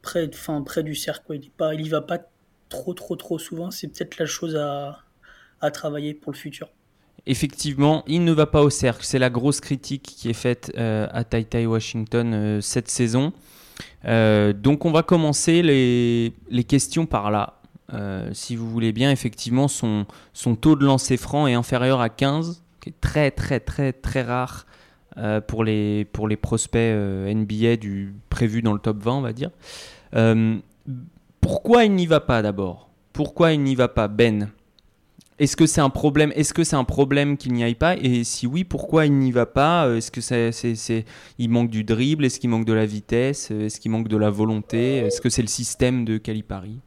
près, 0.00 0.30
près 0.64 0.82
du 0.82 0.94
cercle. 0.94 1.38
Il, 1.38 1.86
y 1.86 1.88
va 1.90 2.00
pas 2.00 2.20
trop 2.70 2.94
trop 2.94 3.16
trop 3.16 3.38
souvent, 3.38 3.70
c'est 3.70 3.88
peut-être 3.88 4.18
la 4.18 4.24
chose 4.24 4.56
à 4.56 5.04
à 5.60 5.70
travailler 5.70 6.14
pour 6.14 6.32
le 6.32 6.38
futur. 6.38 6.68
Effectivement, 7.26 8.04
il 8.06 8.24
ne 8.24 8.32
va 8.32 8.46
pas 8.46 8.62
au 8.62 8.70
cercle. 8.70 9.04
C'est 9.04 9.18
la 9.18 9.28
grosse 9.28 9.60
critique 9.60 10.02
qui 10.02 10.30
est 10.30 10.34
faite 10.34 10.72
euh, 10.78 11.06
à 11.10 11.24
Tai 11.24 11.44
Tai 11.44 11.66
Washington 11.66 12.32
euh, 12.32 12.60
cette 12.62 12.88
saison. 12.88 13.34
Euh, 14.06 14.54
donc 14.54 14.86
on 14.86 14.90
va 14.92 15.02
commencer 15.02 15.62
les, 15.62 16.64
questions 16.64 17.04
par 17.04 17.30
là. 17.30 17.60
si 18.32 18.56
vous 18.56 18.70
voulez 18.70 18.92
bien, 18.92 19.10
effectivement, 19.10 19.68
son, 19.68 20.06
son 20.32 20.54
taux 20.54 20.74
de 20.74 20.86
lancer 20.86 21.16
franc 21.16 21.46
est 21.46 21.54
inférieur 21.54 22.00
à 22.00 22.08
15, 22.08 22.62
qui 22.80 22.90
est 22.90 23.00
très 23.00 23.30
très 23.30 23.60
très 23.60 23.92
très 23.92 24.22
rare 24.22 24.66
pour, 25.48 25.64
les, 25.64 26.04
pour 26.06 26.28
les 26.28 26.36
prospects 26.36 26.94
NBA 26.94 27.76
du, 27.76 28.14
prévus 28.30 28.62
dans 28.62 28.72
le 28.72 28.78
top 28.78 29.02
20, 29.02 29.12
on 29.12 29.20
va 29.20 29.32
dire. 29.32 29.50
pourquoi 31.40 31.84
il 31.84 31.92
n'y 31.92 32.06
va 32.06 32.20
pas 32.20 32.40
d'abord? 32.40 32.88
Pourquoi 33.12 33.52
il 33.52 33.62
n'y 33.62 33.74
va 33.74 33.88
pas, 33.88 34.08
Ben 34.08 34.50
est-ce 35.38 35.56
que 35.56 35.66
c'est 35.66 35.80
un 35.80 35.90
problème 35.90 36.32
Est-ce 36.34 36.52
que 36.52 36.64
c'est 36.64 36.76
un 36.76 36.84
problème 36.84 37.36
qu'il 37.36 37.52
n'y 37.52 37.62
aille 37.62 37.74
pas? 37.74 37.96
Et 37.96 38.24
si 38.24 38.46
oui, 38.46 38.64
pourquoi 38.64 39.06
il 39.06 39.12
n'y 39.12 39.30
va 39.30 39.46
pas? 39.46 39.86
Euh, 39.86 39.96
Est-ce 39.96 40.10
que 40.10 40.20
c'est, 40.20 40.52
c'est, 40.52 41.04
il 41.38 41.48
manque 41.48 41.70
du 41.70 41.84
dribble? 41.84 42.24
Est-ce 42.24 42.40
qu'il 42.40 42.50
manque 42.50 42.64
de 42.64 42.72
la 42.72 42.86
vitesse? 42.86 43.50
Est-ce 43.50 43.78
qu'il 43.80 43.90
manque 43.90 44.08
de 44.08 44.16
la 44.16 44.30
volonté? 44.30 44.98
Est-ce 44.98 45.20
que 45.20 45.30
c'est 45.30 45.42
le 45.42 45.48
système 45.48 46.04
de 46.04 46.18
Calipari? 46.18 46.80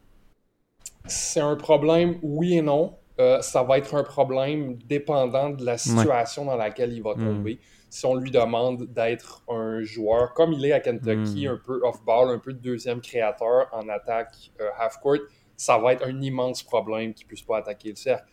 C'est 1.06 1.40
un 1.40 1.56
problème, 1.56 2.16
oui 2.22 2.58
et 2.58 2.62
non. 2.62 2.94
Euh, 3.20 3.40
ça 3.42 3.62
va 3.62 3.78
être 3.78 3.94
un 3.94 4.04
problème 4.04 4.76
dépendant 4.86 5.50
de 5.50 5.64
la 5.64 5.76
situation 5.78 6.44
dans 6.44 6.56
laquelle 6.56 6.92
il 6.92 7.02
va 7.02 7.14
hmm. 7.14 7.24
tomber. 7.24 7.60
Si 7.90 8.06
on 8.06 8.14
lui 8.14 8.30
demande 8.30 8.86
d'être 8.86 9.42
un 9.48 9.82
joueur 9.82 10.32
comme 10.32 10.52
il 10.52 10.64
est 10.64 10.72
à 10.72 10.80
Kentucky, 10.80 11.46
hmm. 11.46 11.52
un 11.52 11.60
peu 11.64 11.80
off-ball, 11.84 12.30
un 12.30 12.38
peu 12.38 12.52
de 12.52 12.58
deuxième 12.58 13.00
créateur 13.00 13.68
en 13.72 13.88
attaque 13.88 14.52
euh, 14.60 14.68
half-court, 14.78 15.18
ça 15.56 15.78
va 15.78 15.92
être 15.92 16.06
un 16.06 16.20
immense 16.20 16.62
problème 16.62 17.14
qu'il 17.14 17.26
ne 17.26 17.28
puisse 17.28 17.42
pas 17.42 17.58
attaquer 17.58 17.90
le 17.90 17.96
cercle 17.96 18.24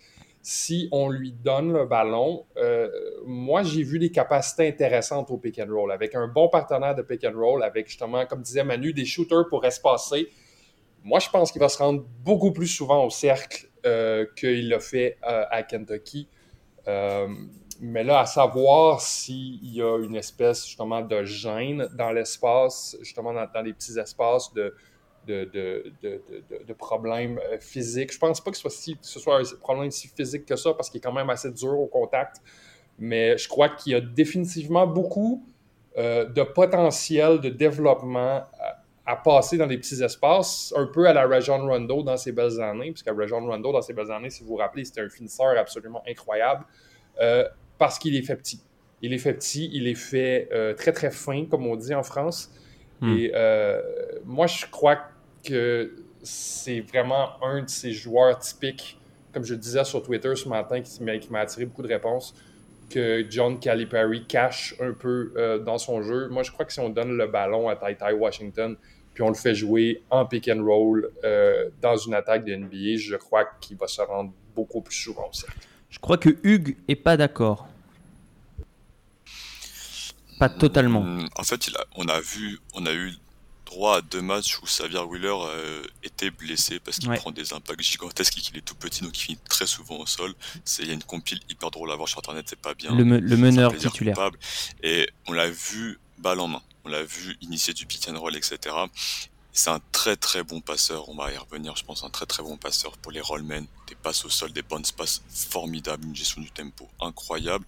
si 0.41 0.87
on 0.91 1.09
lui 1.09 1.31
donne 1.31 1.73
le 1.73 1.85
ballon, 1.85 2.45
euh, 2.57 2.89
moi 3.25 3.63
j'ai 3.63 3.83
vu 3.83 3.99
des 3.99 4.11
capacités 4.11 4.67
intéressantes 4.67 5.29
au 5.31 5.37
pick 5.37 5.59
and 5.59 5.71
roll. 5.73 5.91
Avec 5.91 6.15
un 6.15 6.27
bon 6.27 6.47
partenaire 6.47 6.95
de 6.95 7.01
pick 7.01 7.25
and 7.25 7.37
roll, 7.37 7.63
avec 7.63 7.87
justement, 7.87 8.25
comme 8.25 8.41
disait 8.41 8.63
Manu, 8.63 8.93
des 8.93 9.05
shooters 9.05 9.47
pour 9.49 9.65
espacer. 9.65 10.29
Moi 11.03 11.19
je 11.19 11.29
pense 11.29 11.51
qu'il 11.51 11.61
va 11.61 11.69
se 11.69 11.77
rendre 11.77 12.05
beaucoup 12.23 12.51
plus 12.51 12.67
souvent 12.67 13.05
au 13.05 13.09
cercle 13.09 13.67
euh, 13.85 14.25
qu'il 14.35 14.69
l'a 14.69 14.79
fait 14.79 15.17
euh, 15.27 15.45
à 15.49 15.63
Kentucky. 15.63 16.27
mais 17.81 18.03
là, 18.03 18.21
à 18.21 18.25
savoir 18.25 18.99
s'il 18.99 19.73
y 19.73 19.81
a 19.81 19.97
une 19.97 20.15
espèce 20.15 20.65
justement 20.65 21.01
de 21.01 21.23
gêne 21.23 21.87
dans 21.95 22.11
l'espace, 22.11 22.97
justement 23.01 23.33
dans, 23.33 23.61
les 23.61 23.73
petits 23.73 23.97
espaces 23.99 24.53
de, 24.53 24.73
de, 25.27 26.73
problèmes 26.77 27.39
euh, 27.39 27.57
physiques. 27.59 28.13
Je 28.13 28.19
pense 28.19 28.41
pas 28.41 28.51
que 28.51 28.57
ce 28.57 28.69
soit, 28.69 28.95
ce 29.01 29.19
soit 29.19 29.39
un 29.39 29.43
problème 29.59 29.91
si 29.91 30.07
physique 30.07 30.45
que 30.45 30.55
ça, 30.55 30.73
parce 30.73 30.89
qu'il 30.89 30.99
est 30.99 31.03
quand 31.03 31.13
même 31.13 31.29
assez 31.29 31.51
dur 31.51 31.79
au 31.79 31.87
contact. 31.87 32.37
Mais 32.97 33.37
je 33.37 33.47
crois 33.47 33.69
qu'il 33.69 33.93
y 33.93 33.95
a 33.95 34.01
définitivement 34.01 34.85
beaucoup 34.85 35.45
euh, 35.97 36.25
de 36.25 36.43
potentiel 36.43 37.39
de 37.39 37.49
développement 37.49 38.43
à, 39.05 39.15
passer 39.15 39.57
dans 39.57 39.65
les 39.65 39.77
petits 39.77 40.03
espaces, 40.03 40.71
un 40.77 40.85
peu 40.85 41.07
à 41.07 41.13
la 41.13 41.25
Rajon 41.25 41.65
Rondo 41.65 42.03
dans 42.03 42.17
ses 42.17 42.31
belles 42.31 42.61
années, 42.61 42.91
puisque 42.91 43.09
Rajon 43.09 43.43
Rondo 43.43 43.71
dans 43.71 43.81
ses 43.81 43.93
belles 43.93 44.11
années, 44.11 44.29
si 44.29 44.43
vous 44.43 44.49
vous 44.49 44.55
rappelez, 44.57 44.85
c'était 44.85 45.01
un 45.01 45.09
finisseur 45.09 45.57
absolument 45.57 46.03
incroyable. 46.07 46.63
Euh, 47.19 47.43
parce 47.79 47.97
qu'il 47.97 48.15
est 48.15 48.21
fait 48.21 48.35
petit. 48.35 48.61
Il 49.01 49.13
est 49.13 49.17
fait 49.17 49.33
petit, 49.33 49.69
il 49.73 49.87
est 49.87 49.95
fait 49.95 50.49
très 50.77 50.91
très 50.91 51.09
fin, 51.09 51.45
comme 51.45 51.65
on 51.65 51.77
dit 51.77 51.95
en 51.95 52.03
France. 52.03 52.51
Hmm. 53.01 53.17
Et 53.17 53.31
euh, 53.33 53.81
moi, 54.25 54.47
je 54.47 54.65
crois 54.65 54.97
que 55.43 55.95
c'est 56.21 56.81
vraiment 56.81 57.41
un 57.43 57.63
de 57.63 57.69
ces 57.69 57.91
joueurs 57.91 58.37
typiques, 58.39 58.99
comme 59.33 59.43
je 59.43 59.53
le 59.53 59.59
disais 59.59 59.83
sur 59.83 60.03
Twitter 60.03 60.35
ce 60.35 60.49
matin, 60.49 60.81
qui 60.81 61.03
m'a 61.03 61.39
attiré 61.39 61.65
beaucoup 61.65 61.81
de 61.81 61.87
réponses, 61.87 62.35
que 62.89 63.25
John 63.29 63.59
Calipari 63.59 64.25
cache 64.25 64.75
un 64.79 64.93
peu 64.93 65.31
euh, 65.37 65.59
dans 65.59 65.77
son 65.77 66.01
jeu. 66.01 66.27
Moi, 66.29 66.43
je 66.43 66.51
crois 66.51 66.65
que 66.65 66.73
si 66.73 66.79
on 66.79 66.89
donne 66.89 67.15
le 67.15 67.27
ballon 67.27 67.69
à 67.69 67.75
Tai 67.75 67.95
Tai 67.95 68.13
Washington, 68.13 68.75
puis 69.13 69.23
on 69.23 69.29
le 69.29 69.35
fait 69.35 69.55
jouer 69.55 70.03
en 70.09 70.25
pick 70.25 70.49
and 70.49 70.63
roll 70.63 71.09
dans 71.81 71.97
une 71.97 72.13
attaque 72.13 72.45
de 72.45 72.55
NBA, 72.55 72.97
je 72.97 73.15
crois 73.15 73.45
qu'il 73.59 73.75
va 73.75 73.87
se 73.87 74.01
rendre 74.01 74.31
beaucoup 74.55 74.81
plus 74.81 74.95
souvent 74.95 75.27
au 75.29 75.33
cercle. 75.33 75.59
Je 75.89 75.99
crois 75.99 76.17
que 76.17 76.29
Hugues 76.43 76.77
est 76.87 76.95
pas 76.95 77.17
d'accord. 77.17 77.67
Pas 80.39 80.49
totalement. 80.49 81.01
Mm, 81.01 81.27
en 81.35 81.43
fait, 81.43 81.67
il 81.67 81.75
a, 81.75 81.85
on 81.95 82.07
a 82.07 82.19
vu, 82.19 82.59
on 82.73 82.85
a 82.85 82.93
eu 82.93 83.13
droit 83.65 83.97
à 83.97 84.01
deux 84.01 84.21
matchs 84.21 84.57
où 84.59 84.65
Xavier 84.65 84.99
Wheeler 84.99 85.35
euh, 85.35 85.83
était 86.03 86.31
blessé 86.31 86.79
parce 86.79 86.97
qu'il 86.97 87.11
prend 87.11 87.31
des 87.31 87.53
impacts 87.53 87.81
gigantesques 87.81 88.37
et 88.37 88.41
qu'il 88.41 88.57
est 88.57 88.65
tout 88.65 88.75
petit, 88.75 89.03
donc 89.03 89.17
il 89.17 89.21
finit 89.21 89.39
très 89.47 89.67
souvent 89.67 89.97
au 89.97 90.05
sol. 90.05 90.33
Il 90.79 90.87
y 90.87 90.91
a 90.91 90.93
une 90.93 91.03
compile 91.03 91.39
hyper 91.49 91.69
drôle 91.69 91.91
à 91.91 91.95
voir 91.95 92.07
sur 92.07 92.19
Internet, 92.19 92.45
c'est 92.49 92.59
pas 92.59 92.73
bien. 92.73 92.95
Le, 92.95 93.03
meneur 93.03 93.75
titulaire. 93.75 94.31
Et 94.81 95.09
on 95.27 95.33
l'a 95.33 95.49
vu 95.49 95.99
balle 96.17 96.39
en 96.39 96.47
main. 96.47 96.61
On 96.85 96.89
l'a 96.89 97.03
vu 97.03 97.37
initier 97.41 97.73
du 97.73 97.85
pick 97.85 98.07
and 98.09 98.19
roll, 98.19 98.35
etc. 98.35 98.75
C'est 99.51 99.71
un 99.71 99.81
très 99.91 100.15
très 100.15 100.43
bon 100.43 100.61
passeur, 100.61 101.09
on 101.09 101.15
va 101.15 101.31
y 101.31 101.37
revenir, 101.37 101.75
je 101.75 101.83
pense, 101.83 102.03
un 102.03 102.09
très 102.09 102.25
très 102.25 102.43
bon 102.43 102.55
passeur 102.57 102.97
pour 102.97 103.11
les 103.11 103.19
rollmen, 103.19 103.65
des 103.87 103.95
passes 103.95 104.23
au 104.23 104.29
sol, 104.29 104.53
des 104.53 104.61
bonnes 104.61 104.85
passes 104.95 105.23
formidables, 105.27 106.05
une 106.05 106.15
gestion 106.15 106.41
du 106.41 106.51
tempo 106.51 106.87
incroyable. 107.01 107.65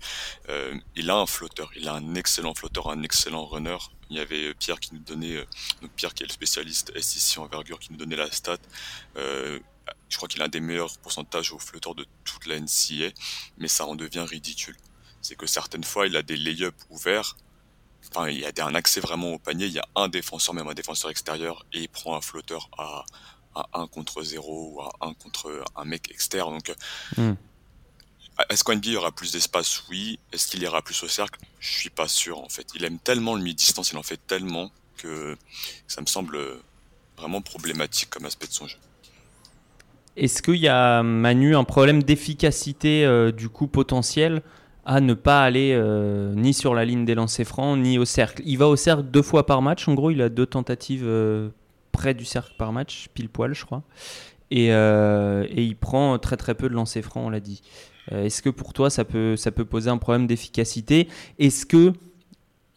Euh, 0.49 0.77
il 0.95 1.09
a 1.09 1.15
un 1.17 1.25
flotteur, 1.25 1.71
il 1.75 1.87
a 1.87 1.93
un 1.93 2.15
excellent 2.15 2.53
flotteur, 2.53 2.89
un 2.89 3.01
excellent 3.01 3.45
runner. 3.45 3.77
Il 4.09 4.17
y 4.17 4.19
avait 4.19 4.53
Pierre 4.53 4.79
qui 4.79 4.93
nous 4.93 5.01
donnait, 5.01 5.37
euh, 5.37 5.45
donc 5.81 5.91
Pierre 5.91 6.13
qui 6.13 6.23
est 6.23 6.27
le 6.27 6.31
spécialiste 6.31 6.91
S 6.95 7.37
envergure, 7.37 7.79
qui 7.79 7.91
nous 7.91 7.97
donnait 7.97 8.15
la 8.15 8.31
stat. 8.31 8.57
Euh, 9.17 9.59
je 10.09 10.17
crois 10.17 10.27
qu'il 10.27 10.41
a 10.41 10.45
un 10.45 10.49
des 10.49 10.59
meilleurs 10.59 10.97
pourcentages 10.99 11.51
au 11.51 11.59
flotteur 11.59 11.95
de 11.95 12.05
toute 12.25 12.45
la 12.45 12.59
NCA, 12.59 13.11
mais 13.57 13.67
ça 13.67 13.85
en 13.85 13.95
devient 13.95 14.25
ridicule. 14.29 14.77
C'est 15.21 15.35
que 15.35 15.47
certaines 15.47 15.83
fois, 15.83 16.07
il 16.07 16.15
a 16.15 16.21
des 16.21 16.35
lay-ups 16.35 16.85
ouverts, 16.89 17.37
enfin, 18.09 18.29
il 18.29 18.39
y 18.39 18.45
a 18.45 18.65
un 18.65 18.75
accès 18.75 18.99
vraiment 18.99 19.33
au 19.33 19.39
panier, 19.39 19.65
il 19.67 19.73
y 19.73 19.79
a 19.79 19.87
un 19.95 20.07
défenseur, 20.07 20.53
même 20.53 20.67
un 20.67 20.73
défenseur 20.73 21.11
extérieur, 21.11 21.65
et 21.73 21.79
il 21.79 21.89
prend 21.89 22.15
un 22.15 22.21
flotteur 22.21 22.69
à, 22.77 23.05
à 23.55 23.67
1 23.73 23.87
contre 23.87 24.23
0 24.23 24.73
ou 24.73 24.81
à 24.81 24.91
1 25.01 25.13
contre 25.13 25.63
un 25.75 25.85
mec 25.85 26.11
externe. 26.11 26.57
Donc, 26.57 26.75
hmm. 27.17 27.33
est-ce 28.49 28.63
qu'en 28.63 28.75
NBA 28.75 28.87
il 28.87 28.93
y 28.93 28.97
aura 28.97 29.11
plus 29.11 29.31
d'espace? 29.31 29.83
Oui. 29.89 30.19
Est-ce 30.31 30.47
qu'il 30.47 30.61
ira 30.63 30.81
plus 30.81 31.01
au 31.03 31.07
cercle? 31.07 31.39
Je 31.59 31.73
suis 31.73 31.89
pas 31.89 32.07
sûr 32.07 32.39
en 32.39 32.49
fait. 32.49 32.67
Il 32.75 32.83
aime 32.83 32.99
tellement 32.99 33.35
le 33.35 33.41
mi-distance, 33.41 33.91
il 33.91 33.97
en 33.97 34.03
fait 34.03 34.19
tellement 34.27 34.71
que 34.97 35.37
ça 35.87 36.01
me 36.01 36.05
semble 36.05 36.39
vraiment 37.17 37.41
problématique 37.41 38.09
comme 38.09 38.25
aspect 38.25 38.47
de 38.47 38.53
son 38.53 38.67
jeu. 38.67 38.77
Est-ce 40.17 40.41
qu'il 40.41 40.57
y 40.57 40.67
a, 40.67 41.03
Manu, 41.03 41.55
un 41.55 41.63
problème 41.63 42.03
d'efficacité 42.03 43.05
euh, 43.05 43.31
du 43.31 43.47
coup 43.47 43.67
potentiel? 43.67 44.41
À 44.85 44.99
ne 44.99 45.13
pas 45.13 45.43
aller 45.43 45.73
euh, 45.73 46.33
ni 46.35 46.53
sur 46.53 46.73
la 46.73 46.85
ligne 46.85 47.05
des 47.05 47.15
lancers 47.15 47.45
francs 47.45 47.77
ni 47.77 47.99
au 47.99 48.05
cercle. 48.05 48.41
Il 48.45 48.57
va 48.57 48.67
au 48.67 48.75
cercle 48.75 49.03
deux 49.03 49.21
fois 49.21 49.45
par 49.45 49.61
match. 49.61 49.87
En 49.87 49.93
gros, 49.93 50.11
il 50.11 50.21
a 50.21 50.29
deux 50.29 50.45
tentatives 50.45 51.05
euh, 51.05 51.49
près 51.91 52.13
du 52.13 52.25
cercle 52.25 52.53
par 52.57 52.71
match, 52.71 53.07
pile 53.13 53.29
poil, 53.29 53.53
je 53.53 53.65
crois. 53.65 53.83
Et, 54.49 54.73
euh, 54.73 55.45
et 55.49 55.63
il 55.63 55.75
prend 55.75 56.17
très 56.17 56.37
très 56.37 56.55
peu 56.55 56.67
de 56.67 56.73
lancers 56.73 57.03
francs, 57.03 57.25
on 57.25 57.29
l'a 57.29 57.39
dit. 57.39 57.61
Est-ce 58.09 58.41
que 58.41 58.49
pour 58.49 58.73
toi, 58.73 58.89
ça 58.89 59.05
peut, 59.05 59.37
ça 59.37 59.51
peut 59.51 59.63
poser 59.63 59.89
un 59.89 59.97
problème 59.97 60.27
d'efficacité? 60.27 61.07
Est-ce 61.39 61.65
que 61.65 61.93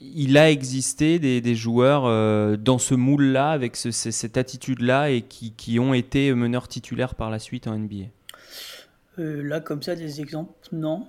il 0.00 0.36
a 0.36 0.50
existé 0.50 1.18
des, 1.18 1.54
joueurs 1.54 2.58
dans 2.58 2.78
ce 2.78 2.94
moule-là, 2.94 3.50
avec 3.50 3.74
cette 3.74 4.36
attitude-là, 4.36 5.10
et 5.10 5.22
qui, 5.22 5.78
ont 5.80 5.94
été 5.94 6.32
meneurs 6.34 6.68
titulaires 6.68 7.14
par 7.14 7.30
la 7.30 7.38
suite 7.38 7.66
en 7.66 7.76
NBA 7.76 8.04
Là, 9.16 9.60
comme 9.60 9.82
ça, 9.82 9.96
des 9.96 10.20
exemples, 10.20 10.52
non. 10.72 11.06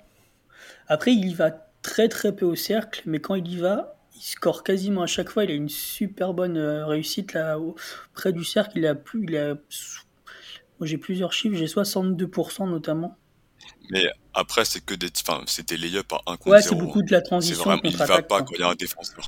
Après, 0.87 1.13
il 1.13 1.25
y 1.25 1.33
va 1.33 1.51
très 1.81 2.07
très 2.09 2.35
peu 2.35 2.45
au 2.45 2.55
cercle, 2.55 3.03
mais 3.05 3.19
quand 3.19 3.35
il 3.35 3.47
y 3.47 3.57
va, 3.57 3.97
il 4.15 4.21
score 4.21 4.63
quasiment 4.63 5.01
à 5.01 5.07
chaque 5.07 5.29
fois. 5.29 5.43
Il 5.43 5.51
a 5.51 5.53
une 5.53 5.69
super 5.69 6.33
bonne 6.33 6.57
euh, 6.57 6.85
réussite 6.85 7.33
là 7.33 7.57
près 8.13 8.33
du 8.33 8.43
cercle. 8.43 8.77
Il 8.77 8.87
a 8.87 8.95
plus, 8.95 9.25
il 9.25 9.37
a, 9.37 9.55
j'ai 10.81 10.97
plusieurs 10.97 11.33
chiffres, 11.33 11.55
j'ai 11.55 11.65
62% 11.65 12.69
notamment. 12.69 13.17
Mais 13.91 14.05
après, 14.33 14.65
c'est 14.65 14.83
que 14.83 14.95
des, 14.95 15.09
enfin, 15.27 15.43
c'est 15.47 15.67
des 15.67 15.77
lay 15.77 15.97
à 15.97 15.99
1 15.99 16.03
contre 16.37 16.47
Ouais, 16.47 16.61
c'est 16.61 16.75
beaucoup 16.75 17.01
de 17.01 17.11
la 17.11 17.21
transition. 17.21 17.63
Vraiment, 17.63 17.81
il 17.83 17.95
va 17.95 18.21
pas 18.21 18.41
quand 18.41 18.53
il 18.53 18.59
y 18.59 18.63
a 18.63 18.69
un 18.69 18.75
défenseur. 18.75 19.25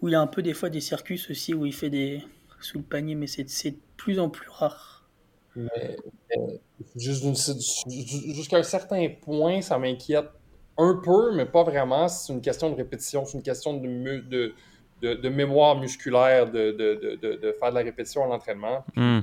Où 0.00 0.08
il 0.08 0.12
y 0.12 0.14
a 0.14 0.20
un 0.20 0.26
peu 0.26 0.42
des 0.42 0.54
fois 0.54 0.68
des 0.68 0.80
circus 0.80 1.30
aussi 1.30 1.54
où 1.54 1.64
il 1.64 1.72
fait 1.72 1.90
des 1.90 2.22
sous 2.60 2.78
le 2.78 2.84
panier, 2.84 3.14
mais 3.14 3.26
c'est 3.26 3.44
de 3.44 3.76
plus 3.96 4.18
en 4.18 4.28
plus 4.28 4.48
rare. 4.48 4.95
Mais, 5.56 5.96
jusqu'à 6.94 8.58
un 8.58 8.62
certain 8.62 9.08
point, 9.22 9.62
ça 9.62 9.78
m'inquiète 9.78 10.28
un 10.78 11.00
peu, 11.02 11.34
mais 11.34 11.46
pas 11.46 11.64
vraiment. 11.64 12.08
C'est 12.08 12.32
une 12.32 12.42
question 12.42 12.70
de 12.70 12.76
répétition, 12.76 13.24
c'est 13.24 13.38
une 13.38 13.42
question 13.42 13.74
de, 13.74 14.52
de, 15.00 15.14
de, 15.14 15.28
mémoire 15.28 15.78
musculaire, 15.78 16.50
de, 16.50 16.72
de, 16.72 17.52
faire 17.58 17.70
de 17.70 17.74
la 17.74 17.82
répétition 17.82 18.24
à 18.24 18.26
l'entraînement. 18.26 18.84
Hmm. 18.94 19.20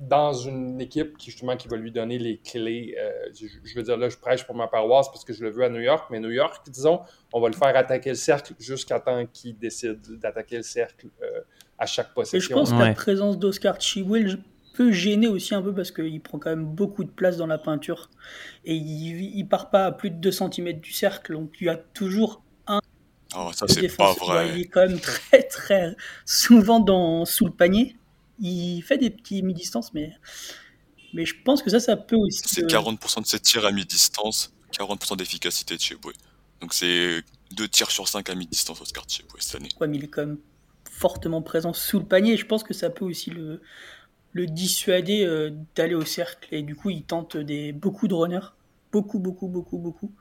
Dans 0.00 0.32
une 0.32 0.80
équipe 0.80 1.18
qui, 1.18 1.30
justement, 1.30 1.54
qui 1.54 1.68
va 1.68 1.76
lui 1.76 1.92
donner 1.92 2.18
les 2.18 2.38
clés, 2.38 2.96
euh, 2.98 3.12
je, 3.38 3.74
veux 3.76 3.82
dire, 3.82 3.98
là, 3.98 4.08
je 4.08 4.16
prêche 4.16 4.44
pour 4.44 4.54
ma 4.54 4.66
paroisse 4.66 5.08
parce 5.08 5.26
que 5.26 5.34
je 5.34 5.44
le 5.44 5.50
veux 5.50 5.62
à 5.62 5.68
New 5.68 5.80
York, 5.80 6.08
mais 6.10 6.20
New 6.20 6.30
York, 6.30 6.64
disons, 6.70 7.02
on 7.34 7.40
va 7.40 7.48
le 7.48 7.54
faire 7.54 7.76
attaquer 7.76 8.08
le 8.08 8.16
cercle 8.16 8.54
jusqu'à 8.58 8.98
temps 8.98 9.26
qu'il 9.26 9.58
décide 9.58 10.00
d'attaquer 10.18 10.56
le 10.56 10.62
cercle 10.62 11.08
euh, 11.22 11.42
à 11.76 11.84
chaque 11.84 12.14
possession. 12.14 12.38
Et 12.38 12.40
je 12.40 12.48
pense 12.48 12.72
que 12.72 12.82
la 12.82 12.94
présence 12.94 13.38
d'Oscar 13.38 13.78
Chiwell 13.78 14.38
gêner 14.90 15.26
aussi 15.26 15.54
un 15.54 15.62
peu 15.62 15.74
parce 15.74 15.90
qu'il 15.90 16.20
prend 16.20 16.38
quand 16.38 16.50
même 16.50 16.64
beaucoup 16.64 17.04
de 17.04 17.10
place 17.10 17.36
dans 17.36 17.46
la 17.46 17.58
peinture 17.58 18.10
et 18.64 18.74
il, 18.74 19.36
il 19.36 19.48
part 19.48 19.70
pas 19.70 19.86
à 19.86 19.92
plus 19.92 20.10
de 20.10 20.16
2 20.16 20.30
cm 20.30 20.72
du 20.80 20.92
cercle, 20.92 21.34
donc 21.34 21.54
il 21.60 21.66
y 21.66 21.70
a 21.70 21.76
toujours 21.76 22.42
un 22.66 22.80
oh, 23.36 23.50
ça 23.52 23.66
c'est 23.68 23.94
pas 23.96 24.12
vrai. 24.14 24.50
Il 24.54 24.60
est 24.62 24.64
quand 24.66 24.86
même 24.86 25.00
très 25.00 25.42
très 25.44 25.96
souvent 26.24 26.80
dans, 26.80 27.24
sous 27.24 27.46
le 27.46 27.52
panier. 27.52 27.96
Il 28.40 28.82
fait 28.82 28.98
des 28.98 29.10
petits 29.10 29.42
mi-distance, 29.42 29.92
mais, 29.94 30.12
mais 31.12 31.26
je 31.26 31.34
pense 31.44 31.62
que 31.62 31.70
ça, 31.70 31.80
ça 31.80 31.96
peut 31.96 32.16
aussi. 32.16 32.42
C'est 32.44 32.66
40% 32.66 33.22
de 33.22 33.26
ses 33.26 33.40
tirs 33.40 33.66
à 33.66 33.72
mi-distance, 33.72 34.54
40% 34.78 35.16
d'efficacité 35.16 35.76
de 35.76 35.80
chez 35.80 35.96
Boué. 35.96 36.14
Donc 36.60 36.74
c'est 36.74 37.22
2 37.56 37.68
tirs 37.68 37.90
sur 37.90 38.08
5 38.08 38.28
à 38.30 38.34
mi-distance 38.34 38.80
Oscar 38.80 39.04
Cheboué 39.08 39.40
cette 39.40 39.56
année. 39.56 39.68
Ouais, 39.80 39.88
mais 39.88 39.96
il 39.96 40.04
est 40.04 40.08
quand 40.08 40.26
même 40.26 40.38
fortement 40.90 41.42
présent 41.42 41.72
sous 41.72 41.98
le 41.98 42.04
panier. 42.04 42.36
Je 42.36 42.46
pense 42.46 42.62
que 42.62 42.74
ça 42.74 42.90
peut 42.90 43.04
aussi 43.04 43.30
le, 43.30 43.62
le 44.32 44.46
dissuader 44.46 45.24
euh, 45.24 45.50
d'aller 45.74 45.94
au 45.94 46.04
cercle. 46.04 46.54
Et 46.54 46.62
du 46.62 46.74
coup, 46.74 46.90
il 46.90 47.02
tente 47.02 47.36
des, 47.36 47.72
beaucoup 47.72 48.08
de 48.08 48.14
runners. 48.14 48.54
Beaucoup, 48.92 49.18
beaucoup, 49.18 49.48
beaucoup, 49.48 49.78
beaucoup. 49.78 50.12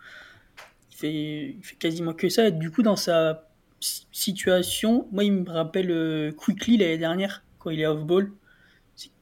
Il 1.03 1.61
fait, 1.63 1.75
quasiment 1.75 2.13
que 2.13 2.29
ça. 2.29 2.47
Et 2.47 2.51
du 2.51 2.71
coup, 2.71 2.83
dans 2.83 2.95
sa 2.95 3.47
situation, 3.79 5.07
moi, 5.11 5.23
il 5.23 5.33
me 5.33 5.49
rappelle 5.49 5.91
euh, 5.91 6.31
Quickly 6.31 6.77
l'année 6.77 6.97
dernière, 6.97 7.43
quand 7.59 7.69
il 7.69 7.79
est 7.79 7.85
off-ball. 7.85 8.31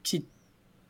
C'est 0.04 0.24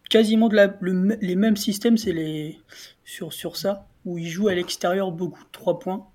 quasiment 0.09 0.49
de 0.49 0.55
la, 0.55 0.77
les 1.21 1.35
mêmes 1.35 1.57
systèmes 1.57 1.97
c'est 1.97 2.11
les, 2.11 2.59
sur, 3.03 3.33
sur 3.33 3.57
ça, 3.57 3.87
où 4.05 4.19
il 4.19 4.27
joue 4.27 4.47
à 4.49 4.53
l'extérieur 4.53 5.11
beaucoup 5.11 5.43
de 5.43 5.49
3 5.51 5.79
points. 5.79 6.07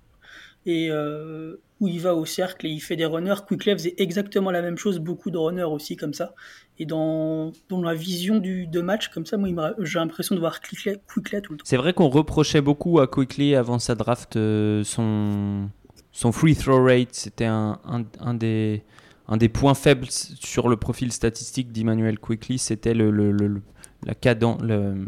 Et 0.65 0.89
euh, 0.89 1.57
où 1.81 1.87
il 1.87 1.99
va 1.99 2.15
au 2.15 2.25
cercle 2.25 2.67
et 2.67 2.69
il 2.69 2.79
fait 2.79 2.95
des 2.95 3.05
runners. 3.05 3.41
Quickly 3.45 3.73
faisait 3.73 3.95
exactement 3.97 4.51
la 4.51 4.61
même 4.61 4.77
chose, 4.77 4.99
beaucoup 4.99 5.31
de 5.31 5.37
runners 5.37 5.63
aussi 5.63 5.97
comme 5.97 6.13
ça. 6.13 6.35
Et 6.77 6.85
dans, 6.85 7.51
dans 7.69 7.81
la 7.81 7.95
vision 7.95 8.37
du, 8.37 8.67
de 8.67 8.81
match, 8.81 9.09
comme 9.09 9.25
ça, 9.25 9.35
moi, 9.35 9.73
j'ai 9.79 9.99
l'impression 9.99 10.35
de 10.35 10.39
voir 10.39 10.61
Quickly, 10.61 10.93
tout 11.41 11.53
le 11.53 11.57
temps. 11.57 11.65
C'est 11.65 11.77
vrai 11.77 11.93
qu'on 11.93 12.07
reprochait 12.07 12.61
beaucoup 12.61 12.99
à 12.99 13.07
Quickly 13.07 13.55
avant 13.55 13.79
sa 13.79 13.95
draft 13.95 14.35
euh, 14.35 14.83
son, 14.83 15.69
son 16.11 16.31
free 16.31 16.55
throw 16.55 16.83
rate. 16.83 17.13
C'était 17.13 17.45
un, 17.45 17.79
un, 17.83 18.33
des, 18.35 18.83
un 19.27 19.37
des 19.37 19.49
points 19.49 19.73
faibles 19.73 20.07
sur 20.09 20.69
le 20.69 20.77
profil 20.77 21.11
statistique 21.11 21.71
d'Emmanuel 21.71 22.19
Quickly. 22.19 22.59
C'était 22.59 22.93
le, 22.93 23.09
le, 23.09 23.59
la 24.05 24.13
cadence, 24.13 24.61
le, 24.61 25.07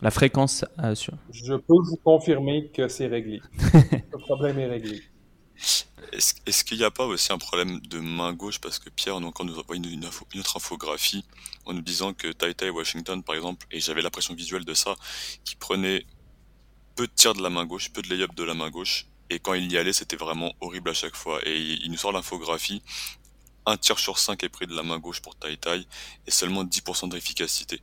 La 0.00 0.12
fréquence 0.12 0.64
sur... 0.94 1.14
Je 1.32 1.54
peux 1.54 1.62
vous 1.68 1.98
confirmer 2.04 2.70
que 2.72 2.86
c'est 2.86 3.08
réglé. 3.08 3.40
le 3.72 4.18
problème 4.18 4.60
est 4.60 4.68
réglé. 4.68 5.00
Est-ce 6.12 6.64
qu'il 6.64 6.78
n'y 6.78 6.84
a 6.84 6.90
pas 6.90 7.06
aussi 7.06 7.32
un 7.32 7.38
problème 7.38 7.80
de 7.80 7.98
main 8.00 8.32
gauche? 8.32 8.58
Parce 8.58 8.78
que 8.78 8.90
Pierre 8.90 9.20
nous, 9.20 9.32
envoie 9.38 9.76
une, 9.76 9.86
une, 9.86 10.04
autre 10.06 10.56
infographie 10.56 11.24
en 11.64 11.72
nous 11.72 11.80
disant 11.80 12.12
que 12.12 12.32
Tai 12.32 12.70
Washington, 12.70 13.22
par 13.22 13.34
exemple, 13.34 13.66
et 13.70 13.80
j'avais 13.80 14.02
l'impression 14.02 14.34
visuelle 14.34 14.64
de 14.64 14.74
ça, 14.74 14.96
qui 15.44 15.56
prenait 15.56 16.04
peu 16.96 17.06
de 17.06 17.12
tirs 17.12 17.34
de 17.34 17.42
la 17.42 17.50
main 17.50 17.64
gauche, 17.64 17.90
peu 17.92 18.02
de 18.02 18.08
lay-up 18.08 18.34
de 18.34 18.42
la 18.42 18.54
main 18.54 18.70
gauche, 18.70 19.06
et 19.30 19.38
quand 19.38 19.54
il 19.54 19.72
y 19.72 19.78
allait, 19.78 19.94
c'était 19.94 20.16
vraiment 20.16 20.52
horrible 20.60 20.90
à 20.90 20.94
chaque 20.94 21.16
fois. 21.16 21.40
Et 21.46 21.58
il 21.58 21.90
nous 21.90 21.96
sort 21.96 22.12
l'infographie, 22.12 22.82
un 23.64 23.76
tir 23.76 23.98
sur 23.98 24.18
cinq 24.18 24.42
est 24.44 24.48
pris 24.48 24.66
de 24.66 24.74
la 24.74 24.82
main 24.82 24.98
gauche 24.98 25.20
pour 25.22 25.36
Tai 25.36 25.56
et 26.26 26.30
seulement 26.30 26.64
10% 26.64 27.08
d'efficacité. 27.08 27.80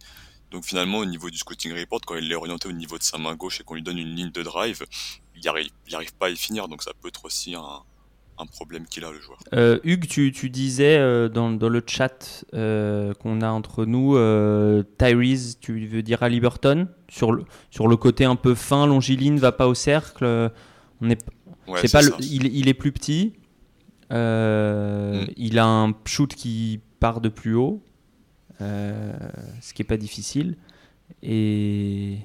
Donc 0.52 0.66
finalement, 0.66 1.00
au 1.00 1.06
niveau 1.06 1.30
du 1.30 1.38
scouting 1.38 1.74
report, 1.74 2.02
quand 2.06 2.16
il 2.16 2.32
est 2.32 2.36
orienté 2.36 2.68
au 2.68 2.72
niveau 2.72 2.98
de 2.98 3.04
sa 3.04 3.18
main 3.18 3.36
gauche 3.36 3.62
et 3.62 3.64
qu'on 3.64 3.76
lui 3.76 3.84
donne 3.84 3.98
une 3.98 4.16
ligne 4.16 4.32
de 4.32 4.44
drive, 4.44 4.86
il 5.42 5.48
arrive, 5.48 5.70
il 5.88 5.96
arrive 5.96 6.14
pas 6.16 6.28
à 6.28 6.30
y 6.30 6.36
finir. 6.36 6.68
Donc 6.68 6.84
ça 6.84 6.92
peut 7.00 7.08
être 7.08 7.26
aussi 7.26 7.56
un, 7.56 7.84
un 8.40 8.46
problème 8.46 8.86
qu'il 8.86 9.04
a 9.04 9.12
le 9.12 9.20
joueur. 9.20 9.40
Euh, 9.54 9.80
Hugues, 9.84 10.08
tu, 10.08 10.32
tu 10.32 10.50
disais 10.50 10.98
euh, 10.98 11.30
dans, 11.30 11.52
dans, 11.52 11.70
le 11.70 11.84
chat 11.86 12.46
euh, 12.54 13.14
qu'on 13.16 13.42
a 13.42 13.50
entre 13.50 13.86
nous, 13.86 14.16
euh, 14.16 14.84
Tyrese, 14.98 15.58
tu 15.60 15.86
veux 15.86 16.02
dire 16.02 16.24
à 16.24 16.30
Liberton, 16.30 16.88
sur 17.10 17.32
le, 17.32 17.44
sur 17.70 17.88
le 17.88 17.98
côté 17.98 18.26
un 18.26 18.36
peu 18.36 18.56
fin, 18.56 18.88
longiligne, 18.88 19.38
va 19.38 19.52
pas 19.52 19.68
au 19.68 19.74
cercle. 19.74 20.52
on 21.02 21.10
est, 21.10 21.20
c'est 21.82 21.92
pas 21.92 22.02
il, 22.20 22.48
il, 22.48 22.68
est 22.70 22.74
plus 22.74 22.92
petit. 22.92 23.34
Mm. 24.10 25.32
Il 25.38 25.60
a 25.60 25.66
un 25.66 25.94
shoot 26.06 26.34
qui 26.34 26.80
part 27.00 27.22
de 27.22 27.30
plus 27.30 27.56
haut, 27.56 27.84
ce 28.60 29.74
qui 29.74 29.82
est 29.82 29.86
pas 29.88 29.98
difficile. 29.98 30.56
Et, 31.22 32.20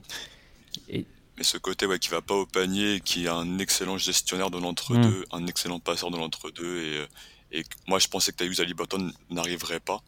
et 0.88 1.06
mais 1.36 1.44
ce 1.44 1.58
côté 1.58 1.86
ouais, 1.86 1.98
qui 1.98 2.08
va 2.08 2.22
pas 2.22 2.34
au 2.34 2.46
panier, 2.46 3.00
qui 3.00 3.24
est 3.26 3.28
un 3.28 3.58
excellent 3.58 3.98
gestionnaire 3.98 4.50
de 4.50 4.58
l'entre-deux, 4.58 5.20
mm. 5.20 5.24
un 5.32 5.46
excellent 5.46 5.80
passeur 5.80 6.10
de 6.10 6.16
l'entre-deux. 6.16 6.82
Et, 6.82 6.96
euh, 6.98 7.06
et, 7.52 7.64
moi, 7.86 7.98
je 7.98 8.08
pensais 8.08 8.32
que 8.32 8.42
Tyus 8.44 8.60
Haliburton 8.60 9.12
n'arriverait 9.30 9.80
pas 9.80 10.02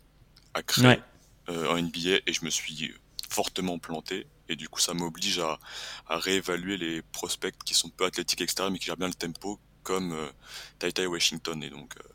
à 0.55 0.63
créer 0.63 1.01
euh, 1.49 1.75
un 1.75 1.83
NBA 1.83 2.21
et 2.27 2.33
je 2.33 2.45
me 2.45 2.51
suis 2.51 2.95
fortement 3.29 3.79
planté. 3.79 4.27
Et 4.49 4.57
du 4.57 4.69
coup, 4.69 4.81
ça 4.81 4.95
m'oblige 4.95 5.41
à, 5.41 5.59
à, 6.07 6.19
réévaluer 6.19 6.77
les 6.77 7.03
prospects 7.03 7.55
qui 7.65 7.75
sont 7.75 7.89
peu 7.89 8.05
athlétiques 8.05 8.41
extérieurs 8.41 8.73
mais 8.73 8.79
qui 8.79 8.87
gèrent 8.87 8.97
bien 8.97 9.09
le 9.09 9.15
tempo, 9.15 9.61
comme 9.83 10.13
euh, 10.13 11.09
Washington. 11.09 11.63
Et 11.63 11.71
donc, 11.71 11.95
euh, 11.99 12.09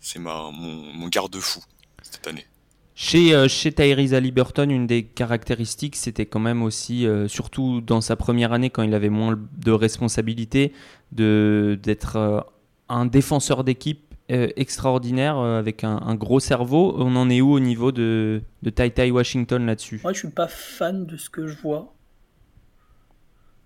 c'est 0.00 0.18
mon, 0.18 0.52
mon 0.52 1.08
garde-fou 1.08 1.60
cette 2.02 2.26
année. 2.26 2.46
Chez, 2.94 3.34
euh, 3.34 3.48
chez 3.48 3.72
Tyrese 3.72 4.12
Halliburton, 4.12 4.68
une 4.70 4.86
des 4.86 5.04
caractéristiques, 5.04 5.96
c'était 5.96 6.26
quand 6.26 6.40
même 6.40 6.62
aussi, 6.62 7.06
euh, 7.06 7.26
surtout 7.26 7.80
dans 7.80 8.02
sa 8.02 8.16
première 8.16 8.52
année, 8.52 8.68
quand 8.68 8.82
il 8.82 8.92
avait 8.92 9.08
moins 9.08 9.38
de 9.58 9.72
responsabilités, 9.72 10.72
d'être 11.10 12.16
euh, 12.16 12.40
un 12.88 13.06
défenseur 13.06 13.64
d'équipe 13.64 14.00
extraordinaire 14.28 15.36
avec 15.36 15.84
un, 15.84 16.14
gros 16.14 16.40
cerveau. 16.40 16.94
On 16.96 17.16
en 17.16 17.28
est 17.28 17.42
où 17.42 17.52
au 17.52 17.60
niveau 17.60 17.92
de, 17.92 18.40
de 18.62 18.70
Tai 18.70 19.10
Washington 19.10 19.66
là-dessus? 19.66 20.00
Moi, 20.02 20.14
je 20.14 20.20
suis 20.20 20.30
pas 20.30 20.48
fan 20.48 21.04
de 21.04 21.18
ce 21.18 21.28
que 21.28 21.46
je 21.46 21.54
vois. 21.60 21.92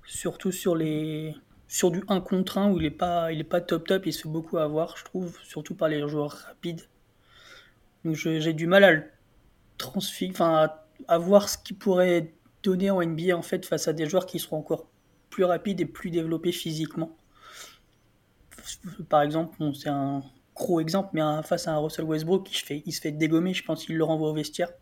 Surtout 0.05 0.51
sur 0.51 0.75
les 0.75 1.37
sur 1.69 1.93
du 1.93 2.03
1 2.09 2.21
contre 2.21 2.59
1 2.59 2.73
où 2.73 2.81
il 2.81 2.87
est 2.87 2.91
pas 2.91 3.29
pas 3.49 3.61
top 3.61 3.87
top, 3.87 4.07
il 4.07 4.13
se 4.13 4.23
fait 4.23 4.29
beaucoup 4.29 4.59
avoir, 4.59 4.97
je 4.97 5.05
trouve, 5.05 5.39
surtout 5.45 5.77
par 5.77 5.89
les 5.89 6.01
joueurs 6.09 6.33
rapides. 6.33 6.83
Donc 8.05 8.17
j'ai 8.17 8.53
du 8.53 8.67
mal 8.67 8.83
à 8.83 8.93
le 8.93 9.05
enfin, 9.85 10.71
à, 11.09 11.19
voir 11.19 11.49
ce 11.49 11.59
qu'il 11.59 11.77
pourrait 11.77 12.33
donner 12.63 12.91
en 12.91 13.03
NBA 13.03 13.37
en 13.37 13.43
fait 13.43 13.65
face 13.65 13.89
à 13.89 13.93
des 13.93 14.07
joueurs 14.07 14.27
qui 14.27 14.39
seront 14.39 14.59
encore 14.59 14.87
plus 15.31 15.45
rapides 15.45 15.81
et 15.81 15.87
plus 15.87 16.11
développés 16.11 16.53
physiquement. 16.53 17.17
Par 19.09 19.23
exemple, 19.23 19.57
c'est 19.75 19.89
un 19.89 20.23
gros 20.55 20.81
exemple, 20.81 21.11
mais 21.13 21.21
face 21.45 21.69
à 21.69 21.75
un 21.75 21.79
Russell 21.79 22.07
Westbrook, 22.07 22.51
il 22.51 22.57
se 22.57 22.65
fait, 22.65 22.83
il 22.87 22.93
se 22.93 23.01
fait 23.01 23.13
dégommer, 23.13 23.55
je 23.55 23.63
pense 23.63 23.85
qu'il 23.85 23.97
le 23.97 24.05
renvoie 24.05 24.31
au 24.31 24.35
vestiaire 24.35 24.73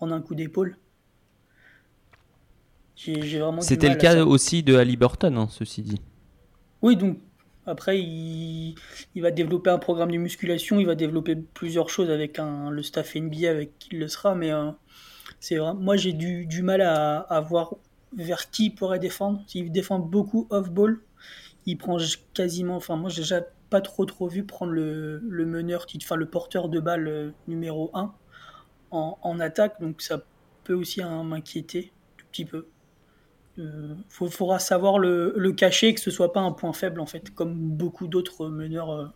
en 0.00 0.10
un 0.12 0.20
coup 0.20 0.34
d'épaule. 0.34 0.76
C'était 3.60 3.88
le 3.88 3.94
cas 3.94 4.24
aussi 4.24 4.62
de 4.62 4.76
Ali 4.76 4.96
Burton, 4.96 5.36
hein, 5.36 5.48
ceci 5.50 5.82
dit. 5.82 6.00
Oui, 6.82 6.96
donc 6.96 7.18
après, 7.68 8.00
il, 8.00 8.74
va 9.16 9.30
développer 9.30 9.70
un 9.70 9.78
programme 9.78 10.10
de 10.10 10.16
musculation, 10.16 10.80
il 10.80 10.86
va 10.86 10.94
développer 10.94 11.36
plusieurs 11.36 11.90
choses 11.90 12.10
avec 12.10 12.38
un, 12.38 12.70
le 12.70 12.82
staff 12.82 13.14
NBA 13.14 13.48
avec 13.48 13.78
qui 13.78 13.90
il 13.92 13.98
le 13.98 14.08
sera, 14.08 14.34
mais 14.34 14.52
euh, 14.52 14.70
c'est 15.40 15.56
vrai. 15.56 15.74
Moi, 15.74 15.96
j'ai 15.96 16.12
du, 16.12 16.62
mal 16.62 16.80
à, 16.80 17.40
voir 17.46 17.74
vers 18.16 18.50
qui 18.50 18.66
il 18.66 18.70
pourrait 18.74 18.98
défendre. 18.98 19.42
S'il 19.46 19.70
défend 19.70 19.98
beaucoup 19.98 20.46
off-ball, 20.50 21.00
il 21.66 21.76
prend 21.76 21.98
quasiment. 22.32 22.76
Enfin, 22.76 22.96
moi, 22.96 23.10
j'ai 23.10 23.22
déjà 23.22 23.42
pas 23.70 23.82
trop 23.82 24.06
trop 24.06 24.28
vu 24.28 24.44
prendre 24.44 24.72
le, 24.72 25.20
meneur, 25.44 25.86
enfin 25.96 26.16
le 26.16 26.26
porteur 26.26 26.70
de 26.70 26.80
balle 26.80 27.06
euh, 27.06 27.30
numéro 27.48 27.90
1 27.92 28.14
en, 28.90 29.40
attaque, 29.40 29.78
donc 29.82 30.00
ça 30.00 30.22
peut 30.64 30.72
aussi 30.72 31.02
m'inquiéter 31.02 31.92
un 32.18 32.24
petit 32.32 32.46
peu. 32.46 32.66
Il 33.58 33.64
euh, 33.64 34.28
faudra 34.30 34.60
savoir 34.60 34.98
le, 34.98 35.34
le, 35.36 35.52
cacher, 35.52 35.92
que 35.92 36.00
ce 36.00 36.12
soit 36.12 36.32
pas 36.32 36.40
un 36.40 36.52
point 36.52 36.72
faible 36.72 37.00
en 37.00 37.06
fait, 37.06 37.34
comme 37.34 37.54
beaucoup 37.54 38.06
d'autres 38.06 38.46
meneurs 38.46 38.90
euh, 38.90 39.06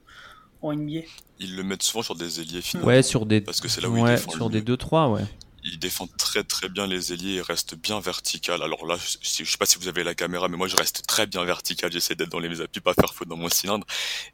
en 0.62 0.74
NBA. 0.74 1.02
Ils 1.38 1.55
le 1.55 1.62
mettent 1.62 1.85
souvent 1.85 2.02
sur 2.02 2.16
des 2.16 2.40
ailiers 2.40 2.61
finalement. 2.61 2.88
Ouais, 2.88 3.02
sur 3.05 3.24
des 3.24 3.40
parce 3.40 3.61
que 3.61 3.68
c'est 3.68 3.81
là 3.81 3.88
où 3.88 4.00
ouais, 4.00 4.16
sur 4.16 4.50
des 4.50 4.61
2-3, 4.61 5.12
ouais. 5.12 5.22
Il 5.64 5.78
défend 5.78 6.09
très 6.18 6.42
très 6.42 6.68
bien 6.68 6.88
les 6.88 7.12
ailiers 7.12 7.35
et 7.35 7.40
reste 7.40 7.76
bien 7.76 8.00
vertical. 8.00 8.64
Alors 8.64 8.85
là, 8.85 8.96
je, 8.96 9.44
je 9.44 9.48
sais 9.48 9.57
pas 9.57 9.64
si 9.64 9.78
vous 9.78 9.87
avez 9.87 10.02
la 10.02 10.16
caméra, 10.16 10.48
mais 10.48 10.57
moi 10.57 10.66
je 10.66 10.74
reste 10.74 11.07
très 11.07 11.28
bien 11.28 11.44
vertical. 11.44 11.92
J'essaie 11.92 12.16
d'être 12.16 12.31
dans 12.31 12.40
les 12.40 12.61
appuis, 12.61 12.81
pas 12.81 12.94
faire 12.94 13.14
faute 13.14 13.28
dans 13.28 13.37
mon 13.37 13.48
cylindre. 13.48 13.87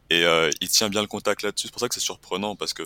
Et 0.09 0.25
euh, 0.25 0.49
il 0.59 0.69
tient 0.69 0.89
bien 0.89 1.01
le 1.01 1.07
contact 1.07 1.43
là-dessus. 1.43 1.67
C'est 1.67 1.71
pour 1.71 1.81
ça 1.81 1.87
que 1.87 1.93
c'est 1.93 2.01
surprenant 2.01 2.55
parce 2.55 2.73
que 2.73 2.81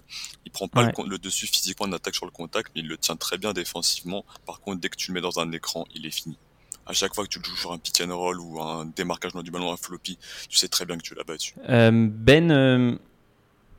il 0.46 0.52
prend 0.52 0.68
pas 0.68 0.84
le, 0.84 0.92
le, 1.08 1.18
dessus 1.18 1.48
physiquement 1.48 1.86
en 1.86 1.94
attaque 1.94 2.16
sur 2.16 2.26
le 2.26 2.32
contact, 2.32 2.74
mais 2.76 2.82
il 2.82 2.88
le 2.90 2.98
tient 2.98 3.16
très 3.16 3.38
bien 3.38 3.54
défensivement. 3.54 4.26
Par 4.46 4.60
contre, 4.60 4.82
dès 4.82 4.90
que 4.90 4.98
tu 4.98 5.12
le 5.12 5.14
mets 5.14 5.22
dans 5.22 5.40
un 5.40 5.50
écran, 5.54 5.86
il 5.96 6.06
est 6.06 6.12
fini 6.12 6.38
à 6.86 6.94
chaque 6.94 7.16
fois 7.16 7.24
que 7.26 7.30
tu 7.30 7.40
joues 7.44 7.56
sur 7.56 7.72
un 7.72 7.78
pick 7.78 8.02
and 8.02 8.16
roll 8.16 8.40
ou 8.40 8.62
un 8.62 8.86
démarquage 8.86 9.34
du 9.34 9.52
ballon, 9.52 9.72
un 9.72 9.78
floppy, 9.78 10.18
tu 10.50 10.58
sais 10.58 10.68
très 10.68 10.86
bien 10.86 10.98
que 10.98 11.04
tu 11.04 11.16
l'as 11.16 11.24
battu. 11.24 11.56
Euh, 11.70 11.92
ben, 12.10 12.52
euh, 12.52 12.96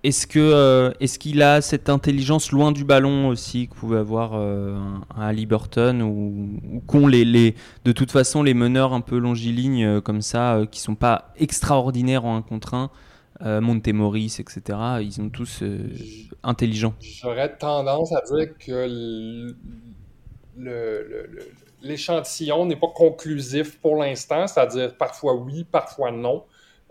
est-ce 0.03 0.27
que 0.27 0.39
euh, 0.39 0.93
est-ce 1.01 1.19
qu'il 1.19 1.43
a 1.43 1.61
cette 1.61 1.89
intelligence 1.89 2.53
loin 2.53 2.73
du 2.73 2.85
ballon 2.85 3.29
aussi 3.29 3.69
que 3.69 3.75
pouvait 3.75 3.99
avoir 3.99 4.35
un, 4.35 5.03
Ali 5.19 5.47
Burton 5.47 6.03
ou, 6.03 6.61
ou 6.73 6.81
qu'ont 6.81 7.07
les, 7.07 7.25
les, 7.25 7.55
de 7.85 7.93
toute 7.93 8.11
façon 8.11 8.43
les 8.43 8.55
meneurs 8.55 8.93
un 8.93 9.01
peu 9.01 9.19
longilignes 9.19 10.01
comme 10.01 10.23
ça 10.23 10.63
qui 10.71 10.81
sont 10.81 10.95
pas 10.95 11.33
extraordinaires 11.37 12.25
en 12.25 12.37
un 12.37 12.43
contre 12.43 12.75
un 12.75 12.91
Montemoris, 13.61 14.39
etc. 14.39 14.79
Ils 15.03 15.13
sont 15.13 15.29
tous 15.29 15.63
intelligents. 16.43 16.95
J'aurais 17.01 17.57
tendance 17.57 18.13
à 18.13 18.23
dire 18.33 18.57
que 18.59 18.87
le, 20.57 21.03
le, 21.03 21.27
le 21.33 21.49
l'échantillon 21.85 22.67
n'est 22.67 22.77
pas 22.77 22.89
conclusif 22.89 23.79
pour 23.81 23.97
l'instant, 23.97 24.47
c'est-à-dire 24.47 24.97
parfois 24.97 25.35
oui, 25.35 25.65
parfois 25.65 26.11
non. 26.11 26.45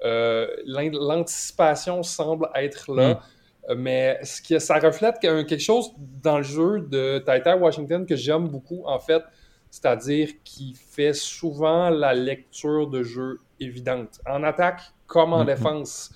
Euh, 0.03 0.47
l'anticipation 0.65 2.03
semble 2.03 2.49
être 2.56 2.93
là, 2.93 3.21
hmm. 3.69 3.75
mais 3.75 4.19
ce 4.23 4.41
qui, 4.41 4.60
ça 4.60 4.79
reflète 4.79 5.19
quelque 5.19 5.58
chose 5.58 5.91
dans 6.21 6.38
le 6.38 6.43
jeu 6.43 6.82
de 6.82 7.19
Taita 7.19 7.58
Washington 7.58 8.06
que 8.06 8.15
j'aime 8.15 8.47
beaucoup, 8.47 8.84
en 8.86 8.99
fait, 8.99 9.23
c'est-à-dire 9.71 10.29
qu'il 10.43 10.75
fait 10.75 11.13
souvent 11.13 11.89
la 11.89 12.13
lecture 12.13 12.88
de 12.88 13.01
jeu 13.01 13.39
évidente. 13.60 14.19
En 14.27 14.43
attaque 14.43 14.82
comme 15.08 15.34
en 15.34 15.43
hmm. 15.43 15.47
défense. 15.47 16.12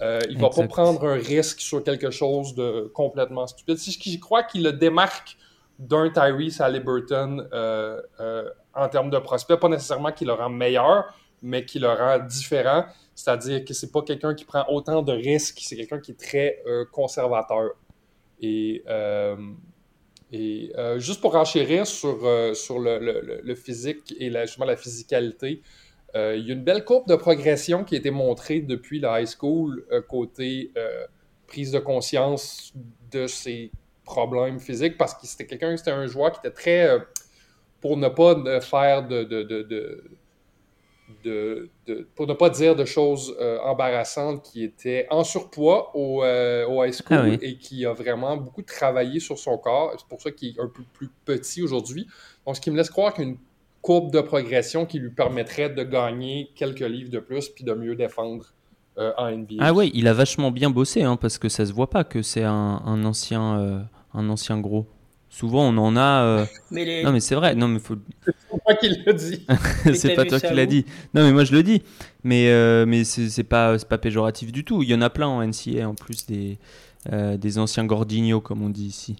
Euh, 0.00 0.20
il 0.30 0.36
ne 0.36 0.42
va 0.42 0.48
pas 0.48 0.66
prendre 0.66 1.06
un 1.06 1.14
risque 1.16 1.60
sur 1.60 1.84
quelque 1.84 2.10
chose 2.10 2.54
de 2.54 2.90
complètement 2.94 3.46
stupide. 3.46 3.76
C'est 3.76 3.90
ce 3.90 3.98
qui, 3.98 4.12
je 4.12 4.18
crois, 4.18 4.42
qu'il 4.42 4.62
le 4.64 4.72
démarque 4.72 5.36
d'un 5.82 6.10
Tyrese 6.10 6.60
Halliburton 6.60 7.48
euh, 7.52 8.00
euh, 8.20 8.48
en 8.72 8.88
termes 8.88 9.10
de 9.10 9.18
prospect. 9.18 9.56
Pas 9.56 9.68
nécessairement 9.68 10.12
qu'il 10.12 10.28
le 10.28 10.34
rend 10.34 10.48
meilleur, 10.48 11.12
mais 11.42 11.64
qu'il 11.64 11.82
le 11.82 11.88
rend 11.88 12.20
différent. 12.20 12.84
C'est-à-dire 13.14 13.64
que 13.64 13.74
c'est 13.74 13.90
pas 13.90 14.02
quelqu'un 14.02 14.34
qui 14.34 14.44
prend 14.44 14.64
autant 14.68 15.02
de 15.02 15.12
risques, 15.12 15.58
c'est 15.60 15.76
quelqu'un 15.76 15.98
qui 15.98 16.12
est 16.12 16.20
très 16.20 16.62
euh, 16.66 16.84
conservateur. 16.90 17.70
Et, 18.40 18.82
et 20.32 20.72
juste 20.96 21.20
pour 21.20 21.36
enchérir 21.36 21.86
sur, 21.86 22.18
sur 22.56 22.80
le, 22.80 23.40
le, 23.40 23.54
physique 23.54 24.12
et 24.18 24.32
justement 24.32 24.66
la 24.66 24.76
physicalité, 24.76 25.62
il 26.12 26.44
y 26.44 26.50
a 26.50 26.52
une 26.52 26.64
belle 26.64 26.84
courbe 26.84 27.06
de 27.06 27.14
progression 27.14 27.84
qui 27.84 27.94
a 27.94 27.98
été 27.98 28.10
montrée 28.10 28.60
depuis 28.60 28.98
la 28.98 29.20
high 29.20 29.28
school 29.28 29.86
côté 30.08 30.72
prise 31.46 31.70
de 31.70 31.78
conscience 31.78 32.72
de 33.12 33.28
ses 33.28 33.70
problème 34.12 34.60
physique 34.60 34.96
parce 34.98 35.14
que 35.14 35.26
c'était 35.26 35.46
quelqu'un, 35.46 35.76
c'était 35.76 35.90
un 35.90 36.06
joueur 36.06 36.32
qui 36.32 36.38
était 36.38 36.54
très. 36.54 36.88
Euh, 36.88 36.98
pour 37.82 37.96
ne 37.96 38.08
pas 38.08 38.60
faire 38.60 39.06
de. 39.06 39.24
de, 41.24 41.68
pour 42.14 42.26
ne 42.26 42.32
pas 42.32 42.48
dire 42.48 42.74
de 42.74 42.84
choses 42.84 43.36
euh, 43.40 43.58
embarrassantes, 43.60 44.42
qui 44.42 44.64
était 44.64 45.06
en 45.10 45.24
surpoids 45.24 45.94
au, 45.94 46.24
euh, 46.24 46.66
au 46.66 46.82
high 46.84 46.94
school 46.94 47.32
ah 47.32 47.38
et 47.42 47.58
qui 47.58 47.84
a 47.84 47.92
vraiment 47.92 48.36
beaucoup 48.36 48.62
travaillé 48.62 49.20
sur 49.20 49.38
son 49.38 49.58
corps. 49.58 49.92
C'est 49.98 50.06
pour 50.06 50.22
ça 50.22 50.30
qu'il 50.30 50.56
est 50.56 50.60
un 50.60 50.68
peu 50.68 50.82
plus 50.94 51.10
petit 51.24 51.62
aujourd'hui. 51.62 52.06
Donc, 52.46 52.56
ce 52.56 52.60
qui 52.60 52.70
me 52.70 52.76
laisse 52.76 52.90
croire 52.90 53.12
qu'une 53.12 53.36
courbe 53.82 54.12
de 54.12 54.20
progression 54.20 54.86
qui 54.86 55.00
lui 55.00 55.10
permettrait 55.10 55.68
de 55.68 55.82
gagner 55.82 56.50
quelques 56.54 56.80
livres 56.80 57.10
de 57.10 57.18
plus 57.18 57.48
puis 57.48 57.64
de 57.64 57.74
mieux 57.74 57.96
défendre 57.96 58.54
euh, 58.96 59.12
en 59.18 59.30
NBA. 59.30 59.56
Ah 59.58 59.72
ouais, 59.72 59.90
il 59.92 60.06
a 60.06 60.14
vachement 60.14 60.52
bien 60.52 60.70
bossé 60.70 61.02
hein, 61.02 61.16
parce 61.16 61.36
que 61.36 61.48
ça 61.48 61.66
se 61.66 61.72
voit 61.72 61.90
pas 61.90 62.04
que 62.04 62.22
c'est 62.22 62.44
un, 62.44 62.80
un 62.84 63.04
ancien, 63.04 63.88
un 64.14 64.28
ancien 64.28 64.58
gros. 64.60 64.86
Souvent, 65.28 65.64
on 65.68 65.76
en 65.78 65.96
a. 65.96 66.24
euh, 66.24 66.46
Mais 66.70 66.84
les... 66.84 67.02
Non, 67.02 67.12
mais 67.12 67.20
c'est 67.20 67.34
vrai. 67.34 67.54
Non, 67.54 67.66
mais 67.68 67.78
faut. 67.78 67.96
C'est 68.26 68.64
pas 68.66 68.74
qu'il 68.74 69.02
l'a 69.06 69.12
dit. 69.14 69.46
c'est 69.94 70.14
pas 70.14 70.24
toi 70.26 70.38
qui 70.40 70.52
l'as 70.54 70.66
dit. 70.66 70.84
Non, 71.14 71.22
mais 71.24 71.32
moi 71.32 71.44
je 71.44 71.52
le 71.52 71.62
dis. 71.62 71.82
Mais, 72.22 72.48
euh, 72.50 72.84
mais 72.86 73.04
c'est 73.04 73.44
pas, 73.44 73.78
c'est 73.78 73.88
pas 73.88 73.98
péjoratif 73.98 74.52
du 74.52 74.64
tout. 74.64 74.82
Il 74.82 74.90
y 74.90 74.94
en 74.94 75.00
a 75.00 75.08
plein 75.10 75.28
en 75.28 75.42
NCA 75.42 75.88
en 75.88 75.94
plus 75.94 76.26
des, 76.26 76.58
euh, 77.12 77.36
des 77.38 77.58
anciens 77.58 77.84
Gordinho, 77.86 78.40
comme 78.42 78.62
on 78.62 78.68
dit 78.68 78.84
ici. 78.86 79.16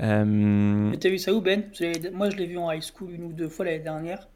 Euh, 0.00 0.24
Mais 0.24 0.96
t'as 0.96 1.08
vu 1.10 1.18
ça 1.18 1.32
où, 1.32 1.40
Ben? 1.40 1.62
Moi, 2.12 2.30
je 2.30 2.36
l'ai 2.36 2.46
vu 2.46 2.58
en 2.58 2.72
high 2.72 2.82
school 2.82 3.12
une 3.12 3.24
ou 3.24 3.32
deux 3.32 3.48
fois 3.48 3.64
l'année 3.64 3.78
dernière. 3.78 4.26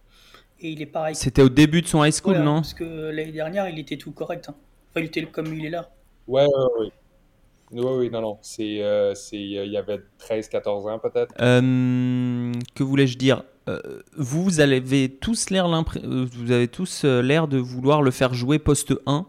Et 0.60 0.70
il 0.70 0.82
est 0.82 0.86
pareil. 0.86 1.14
C'était 1.16 1.42
au 1.42 1.48
début 1.48 1.82
de 1.82 1.86
son 1.88 2.04
high 2.04 2.12
school, 2.12 2.34
Voilà, 2.34 2.44
non? 2.44 2.54
Parce 2.56 2.74
que 2.74 2.84
l'année 2.84 3.32
dernière, 3.32 3.68
il 3.68 3.78
était 3.78 3.96
tout 3.96 4.12
correct. 4.12 4.46
hein. 4.48 4.54
Enfin, 4.90 5.00
il 5.00 5.06
était 5.06 5.24
comme 5.24 5.52
il 5.52 5.64
est 5.66 5.70
là. 5.70 5.90
Ouais, 6.28 6.44
ouais, 6.46 6.80
ouais. 6.80 6.92
Oui, 7.70 7.82
oui, 7.84 8.10
non, 8.10 8.20
non. 8.22 8.38
C'est, 8.42 8.82
euh, 8.82 9.14
c'est, 9.14 9.36
euh, 9.36 9.64
il 9.66 9.72
y 9.72 9.76
avait 9.76 10.00
13-14 10.18 10.88
ans 10.88 10.98
peut-être. 10.98 11.34
Euh, 11.40 12.52
que 12.74 12.82
voulais-je 12.82 13.18
dire? 13.18 13.42
Euh, 13.68 13.80
Vous 14.16 14.60
avez 14.60 15.10
tous 15.10 15.50
l'air 15.50 15.68
l'impré- 15.68 16.00
vous 16.06 16.50
avez 16.50 16.68
tous 16.68 17.04
l'air 17.04 17.46
de 17.48 17.58
vouloir 17.58 18.00
le 18.02 18.10
faire 18.10 18.32
jouer 18.32 18.58
poste 18.58 18.94
1. 19.06 19.26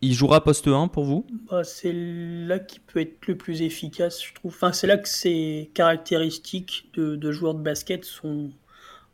Il 0.00 0.12
jouera 0.14 0.42
poste 0.42 0.66
1 0.68 0.88
pour 0.88 1.04
vous? 1.04 1.24
Bah, 1.50 1.62
c'est 1.64 1.92
là 1.92 2.58
qu'il 2.58 2.80
peut 2.82 3.00
être 3.00 3.26
le 3.26 3.36
plus 3.36 3.62
efficace, 3.62 4.22
je 4.24 4.32
trouve. 4.34 4.52
Enfin, 4.54 4.72
c'est 4.72 4.86
là 4.86 4.96
que 4.96 5.08
ses 5.08 5.70
caractéristiques 5.74 6.88
de, 6.94 7.16
de 7.16 7.32
joueur 7.32 7.54
de 7.54 7.62
basket 7.62 8.04
sont, 8.04 8.50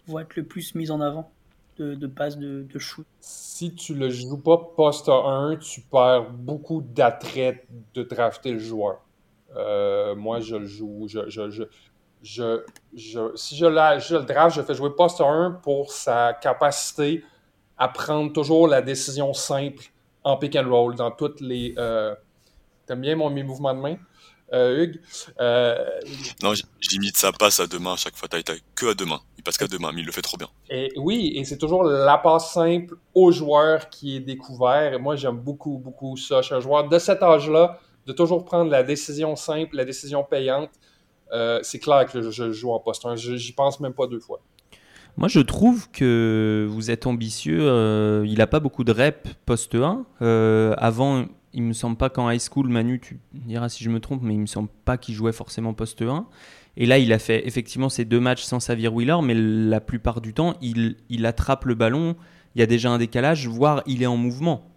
vont 0.06 0.18
être 0.18 0.36
le 0.36 0.44
plus 0.44 0.74
mises 0.74 0.90
en 0.90 1.00
avant. 1.00 1.30
De, 1.76 1.94
de 1.96 2.06
passe, 2.06 2.38
de, 2.38 2.62
de 2.72 2.78
shoot. 2.78 3.04
Si 3.20 3.74
tu 3.74 3.94
le 3.94 4.08
joues 4.08 4.38
pas 4.38 4.58
poste 4.76 5.08
1, 5.08 5.56
tu 5.56 5.80
perds 5.80 6.30
beaucoup 6.30 6.82
d'attrait 6.82 7.66
de 7.94 8.02
drafter 8.04 8.52
le 8.52 8.60
joueur. 8.60 9.00
Euh, 9.56 10.14
moi, 10.14 10.38
je 10.40 10.54
le 10.56 10.66
joue. 10.66 11.06
Je, 11.08 11.28
je, 11.28 11.50
je, 11.50 11.64
je, 12.22 12.62
je- 12.94 13.32
si 13.34 13.56
je, 13.56 13.66
la, 13.66 13.98
je 13.98 14.16
le 14.16 14.22
draft, 14.24 14.54
je 14.56 14.62
fais 14.62 14.74
jouer 14.74 14.90
poste 14.96 15.20
1 15.20 15.58
pour 15.62 15.90
sa 15.92 16.32
capacité 16.34 17.24
à 17.76 17.88
prendre 17.88 18.32
toujours 18.32 18.68
la 18.68 18.80
décision 18.80 19.32
simple 19.34 19.84
en 20.22 20.36
pick 20.36 20.54
and 20.56 20.68
roll 20.70 20.94
dans 20.94 21.10
toutes 21.10 21.40
les. 21.40 21.74
Euh... 21.76 22.14
T'aimes 22.86 23.00
bien 23.00 23.16
mon, 23.16 23.30
mes 23.30 23.42
mouvements 23.42 23.74
de 23.74 23.80
main, 23.80 23.96
euh, 24.52 24.84
Hugues? 24.84 25.00
Euh, 25.40 25.76
Non, 26.42 26.52
j'imite 26.80 27.16
sa 27.16 27.32
passe 27.32 27.58
à 27.60 27.66
deux 27.66 27.78
mains 27.78 27.94
à 27.94 27.96
chaque 27.96 28.14
fois. 28.16 28.28
Taï, 28.28 28.44
que 28.74 28.86
à 28.86 28.94
deux 28.94 29.06
mains. 29.06 29.20
Deux 29.70 29.78
mains, 29.78 29.92
mais 29.94 30.00
il 30.00 30.06
le 30.06 30.12
fait 30.12 30.22
trop 30.22 30.36
bien. 30.36 30.48
Et 30.70 30.92
oui, 30.96 31.32
et 31.36 31.44
c'est 31.44 31.58
toujours 31.58 31.84
la 31.84 32.18
passe 32.18 32.52
simple 32.52 32.96
au 33.14 33.30
joueur 33.30 33.88
qui 33.90 34.16
est 34.16 34.20
découvert. 34.20 34.94
Et 34.94 34.98
moi, 34.98 35.16
j'aime 35.16 35.36
beaucoup, 35.38 35.78
beaucoup 35.78 36.16
ça. 36.16 36.40
Je 36.40 36.46
suis 36.46 36.54
un 36.54 36.60
joueur 36.60 36.88
de 36.88 36.98
cet 36.98 37.22
âge-là, 37.22 37.78
de 38.06 38.12
toujours 38.12 38.44
prendre 38.44 38.70
la 38.70 38.82
décision 38.82 39.36
simple, 39.36 39.76
la 39.76 39.84
décision 39.84 40.24
payante. 40.24 40.70
Euh, 41.32 41.60
c'est 41.62 41.78
clair 41.78 42.06
que 42.10 42.20
je, 42.22 42.30
je 42.30 42.52
joue 42.52 42.70
en 42.72 42.78
poste 42.80 43.04
1. 43.06 43.16
Je- 43.16 43.36
J'y 43.36 43.52
pense 43.52 43.80
même 43.80 43.92
pas 43.94 44.06
deux 44.06 44.20
fois. 44.20 44.40
Moi, 45.16 45.28
je 45.28 45.40
trouve 45.40 45.90
que 45.90 46.66
vous 46.68 46.90
êtes 46.90 47.06
ambitieux. 47.06 47.60
euh, 47.62 48.24
il 48.26 48.38
n'a 48.38 48.46
pas 48.46 48.60
beaucoup 48.60 48.82
de 48.84 48.92
reps 48.92 49.30
poste 49.46 49.74
1. 49.74 50.04
Euh, 50.22 50.74
avant, 50.78 51.26
il 51.52 51.62
me 51.62 51.72
semble 51.72 51.96
pas 51.96 52.10
qu'en 52.10 52.28
high 52.30 52.40
school, 52.40 52.68
Manu, 52.68 52.98
tu 53.00 53.20
me 53.32 53.40
diras 53.46 53.68
si 53.68 53.84
je 53.84 53.90
me 53.90 54.00
trompe, 54.00 54.22
mais 54.22 54.34
il 54.34 54.40
me 54.40 54.46
semble 54.46 54.68
pas 54.84 54.96
qu'il 54.98 55.14
jouait 55.14 55.32
forcément 55.32 55.72
poste 55.72 56.02
1. 56.02 56.26
Et 56.76 56.86
là, 56.86 56.98
il 56.98 57.12
a 57.12 57.18
fait 57.18 57.46
effectivement 57.46 57.88
ces 57.88 58.04
deux 58.04 58.20
matchs 58.20 58.42
sans 58.42 58.58
Xavier 58.58 58.88
Wheeler, 58.88 59.16
mais 59.22 59.34
la 59.34 59.80
plupart 59.80 60.20
du 60.20 60.34
temps, 60.34 60.54
il, 60.60 61.26
attrape 61.26 61.64
le 61.66 61.74
ballon. 61.74 62.16
Il 62.54 62.60
y 62.60 62.62
a 62.62 62.66
déjà 62.66 62.90
un 62.90 62.98
décalage, 62.98 63.46
voire 63.46 63.82
il 63.86 64.02
est 64.02 64.06
en 64.06 64.16
mouvement. 64.16 64.70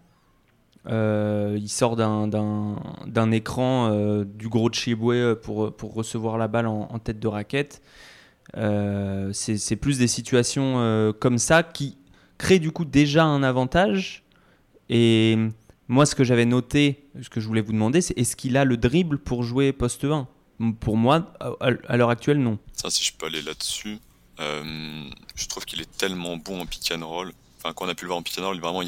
Euh, 0.86 1.58
il 1.60 1.68
sort 1.68 1.96
d'un- 1.96 3.32
écran 3.32 3.90
euh, 3.90 4.24
du 4.24 4.48
gros 4.48 4.72
Chiboué 4.72 5.34
pour, 5.42 5.74
pour 5.74 5.92
recevoir 5.92 6.38
la 6.38 6.48
balle 6.48 6.66
en, 6.66 6.98
tête 6.98 7.18
de 7.18 7.28
raquette. 7.28 7.82
Euh, 8.56 9.30
c'est 9.32 9.76
plus 9.76 9.98
des 9.98 10.06
situations 10.06 10.78
euh, 10.78 11.12
comme 11.12 11.38
ça 11.38 11.62
qui 11.62 11.98
créent 12.38 12.58
du 12.58 12.70
coup 12.70 12.84
déjà 12.84 13.24
un 13.24 13.42
avantage. 13.42 14.24
Et 14.88 15.36
moi, 15.88 16.06
ce 16.06 16.14
que 16.14 16.24
j'avais 16.24 16.46
noté, 16.46 17.08
ce 17.20 17.28
que 17.28 17.40
je 17.40 17.46
voulais 17.46 17.60
vous 17.60 17.72
demander, 17.72 18.00
c'est 18.00 18.16
est-ce 18.18 18.36
qu'il 18.36 18.56
a 18.56 18.64
le 18.64 18.76
dribble 18.76 19.18
pour 19.18 19.42
jouer 19.42 19.72
poste 19.72 20.04
1 20.04 20.28
Pour 20.80 20.96
moi, 20.96 21.32
à, 21.60 21.96
l'heure 21.96 22.10
actuelle, 22.10 22.38
non. 22.38 22.58
Ça, 22.72 22.90
si 22.90 23.04
je 23.04 23.12
peux 23.12 23.26
aller 23.26 23.42
là-dessus, 23.42 23.98
euh, 24.40 25.10
je 25.34 25.46
trouve 25.46 25.64
qu'il 25.64 25.80
est 25.80 25.96
tellement 25.98 26.36
bon 26.36 26.60
en 26.60 26.66
pick 26.66 26.92
and 26.92 27.06
roll. 27.06 27.32
Enfin, 27.58 27.72
quand 27.72 27.86
on 27.86 27.88
a 27.88 27.94
pu 27.94 28.04
le 28.04 28.08
voir 28.08 28.18
en 28.18 28.22
pick 28.22 28.38
and 28.38 28.44
roll, 28.44 28.56
il, 28.56 28.60
vraiment, 28.60 28.82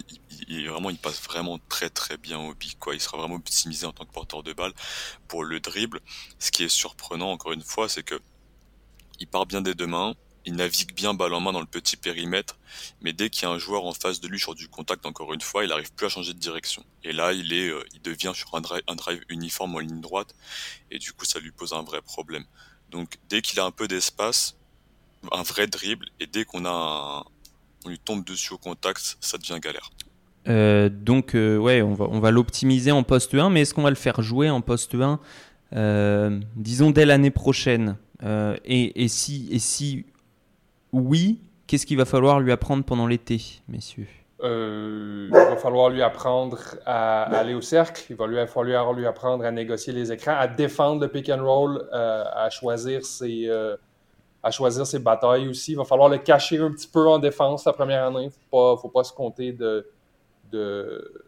il, 0.48 0.68
vraiment, 0.68 0.90
il 0.90 0.98
passe 0.98 1.22
vraiment 1.22 1.58
très 1.68 1.88
très 1.88 2.16
bien 2.16 2.38
au. 2.38 2.54
Quoi. 2.78 2.94
Il 2.94 3.00
sera 3.00 3.18
vraiment 3.18 3.36
optimisé 3.36 3.86
en 3.86 3.92
tant 3.92 4.04
que 4.04 4.12
porteur 4.12 4.42
de 4.42 4.52
balle 4.52 4.72
pour 5.28 5.44
le 5.44 5.60
dribble. 5.60 6.00
Ce 6.38 6.50
qui 6.50 6.64
est 6.64 6.68
surprenant, 6.68 7.30
encore 7.30 7.52
une 7.52 7.62
fois, 7.62 7.88
c'est 7.88 8.02
que 8.02 8.20
il 9.20 9.26
part 9.26 9.46
bien 9.46 9.60
des 9.60 9.74
deux 9.74 9.86
mains, 9.86 10.14
il 10.50 10.56
navigue 10.56 10.94
bien 10.94 11.14
balle 11.14 11.32
en 11.32 11.40
main 11.40 11.52
dans 11.52 11.60
le 11.60 11.66
petit 11.66 11.96
périmètre, 11.96 12.58
mais 13.00 13.12
dès 13.12 13.30
qu'il 13.30 13.44
y 13.44 13.46
a 13.46 13.50
un 13.50 13.58
joueur 13.58 13.86
en 13.86 13.92
face 13.92 14.20
de 14.20 14.26
lui 14.26 14.38
sur 14.38 14.54
du 14.54 14.68
contact, 14.68 15.06
encore 15.06 15.32
une 15.32 15.40
fois, 15.40 15.62
il 15.64 15.68
n'arrive 15.68 15.92
plus 15.94 16.06
à 16.06 16.08
changer 16.08 16.34
de 16.34 16.38
direction. 16.38 16.84
Et 17.04 17.12
là, 17.12 17.32
il 17.32 17.52
est, 17.52 17.68
euh, 17.68 17.84
il 17.94 18.02
devient 18.02 18.32
sur 18.34 18.54
un 18.54 18.60
drive, 18.60 18.82
un 18.88 18.96
drive 18.96 19.22
uniforme 19.28 19.76
en 19.76 19.78
ligne 19.78 20.00
droite, 20.00 20.34
et 20.90 20.98
du 20.98 21.12
coup, 21.12 21.24
ça 21.24 21.38
lui 21.38 21.52
pose 21.52 21.72
un 21.72 21.82
vrai 21.82 22.02
problème. 22.02 22.44
Donc, 22.90 23.18
dès 23.28 23.42
qu'il 23.42 23.60
a 23.60 23.64
un 23.64 23.70
peu 23.70 23.86
d'espace, 23.86 24.56
un 25.30 25.42
vrai 25.42 25.68
dribble, 25.68 26.06
et 26.18 26.26
dès 26.26 26.44
qu'on 26.44 26.66
a 26.66 27.24
on 27.86 27.88
lui 27.88 27.98
tombe 27.98 28.24
dessus 28.24 28.52
au 28.52 28.58
contact, 28.58 29.16
ça 29.20 29.38
devient 29.38 29.58
galère. 29.60 29.90
Euh, 30.48 30.88
donc, 30.90 31.34
euh, 31.34 31.56
ouais, 31.56 31.80
on 31.80 31.94
va, 31.94 32.06
on 32.10 32.20
va 32.20 32.30
l'optimiser 32.30 32.90
en 32.90 33.02
poste 33.02 33.34
1, 33.34 33.50
mais 33.50 33.62
est-ce 33.62 33.72
qu'on 33.72 33.82
va 33.82 33.90
le 33.90 33.96
faire 33.96 34.20
jouer 34.20 34.50
en 34.50 34.60
poste 34.60 34.94
1, 34.94 35.20
euh, 35.74 36.40
disons, 36.56 36.90
dès 36.90 37.06
l'année 37.06 37.30
prochaine 37.30 37.96
et, 38.22 39.02
et 39.02 39.08
si, 39.08 39.48
et 39.50 39.58
si 39.58 40.04
oui, 40.92 41.40
qu'est-ce 41.66 41.86
qu'il 41.86 41.96
va 41.96 42.04
falloir 42.04 42.40
lui 42.40 42.52
apprendre 42.52 42.84
pendant 42.84 43.06
l'été, 43.06 43.40
messieurs? 43.68 44.08
Euh, 44.42 45.26
il 45.28 45.34
va 45.34 45.56
falloir 45.56 45.90
lui 45.90 46.02
apprendre 46.02 46.58
à, 46.86 47.22
aller 47.24 47.54
au 47.54 47.60
cercle. 47.60 48.04
Il 48.10 48.16
va 48.16 48.26
lui 48.26 48.46
falloir 48.46 48.92
lui 48.92 49.06
apprendre 49.06 49.44
à 49.44 49.50
négocier 49.50 49.92
les 49.92 50.10
écrans, 50.12 50.34
à 50.36 50.48
défendre 50.48 51.00
le 51.02 51.08
pick 51.08 51.28
and 51.28 51.44
roll, 51.44 51.86
euh, 51.92 52.24
à 52.34 52.48
choisir 52.48 53.04
ses, 53.04 53.46
euh, 53.48 53.76
à 54.42 54.50
choisir 54.50 54.86
ses 54.86 54.98
batailles 54.98 55.48
aussi. 55.48 55.72
Il 55.72 55.76
va 55.76 55.84
falloir 55.84 56.08
le 56.08 56.18
cacher 56.18 56.58
un 56.58 56.70
petit 56.70 56.88
peu 56.88 57.06
en 57.06 57.18
défense 57.18 57.66
la 57.66 57.72
première 57.72 58.06
année. 58.06 58.30
Faut 58.30 58.76
pas, 58.76 58.80
faut 58.80 58.88
pas 58.88 59.04
se 59.04 59.12
compter 59.12 59.52
de, 59.52 59.86
de. 60.50 61.24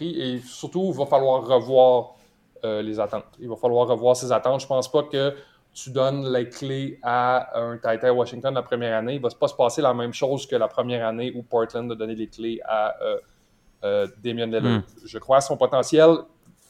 Et 0.00 0.40
surtout, 0.40 0.90
il 0.92 0.98
va 0.98 1.06
falloir 1.06 1.46
revoir 1.46 2.14
les 2.62 3.00
attentes. 3.00 3.24
Il 3.40 3.48
va 3.48 3.56
falloir 3.56 3.88
revoir 3.88 4.14
ses 4.14 4.30
attentes. 4.30 4.60
Je 4.60 4.66
pense 4.66 4.90
pas 4.90 5.04
que 5.04 5.34
tu 5.76 5.90
donnes 5.90 6.32
les 6.32 6.48
clés 6.48 6.98
à 7.02 7.60
un 7.60 7.76
Titan 7.76 8.10
Washington 8.10 8.54
la 8.54 8.62
première 8.62 8.96
année. 8.96 9.16
Il 9.16 9.20
va 9.20 9.28
pas 9.28 9.46
se 9.46 9.54
passer 9.54 9.82
la 9.82 9.92
même 9.92 10.14
chose 10.14 10.46
que 10.46 10.56
la 10.56 10.68
première 10.68 11.06
année 11.06 11.30
où 11.34 11.42
Portland 11.42 11.92
a 11.92 11.94
donné 11.94 12.14
les 12.14 12.28
clés 12.28 12.60
à 12.64 12.94
euh, 13.02 13.18
euh, 13.84 14.06
Damian 14.24 14.46
Lillard. 14.46 14.62
Mm. 14.62 14.84
Je 15.04 15.18
crois 15.18 15.36
à 15.36 15.40
son 15.42 15.58
potentiel. 15.58 16.16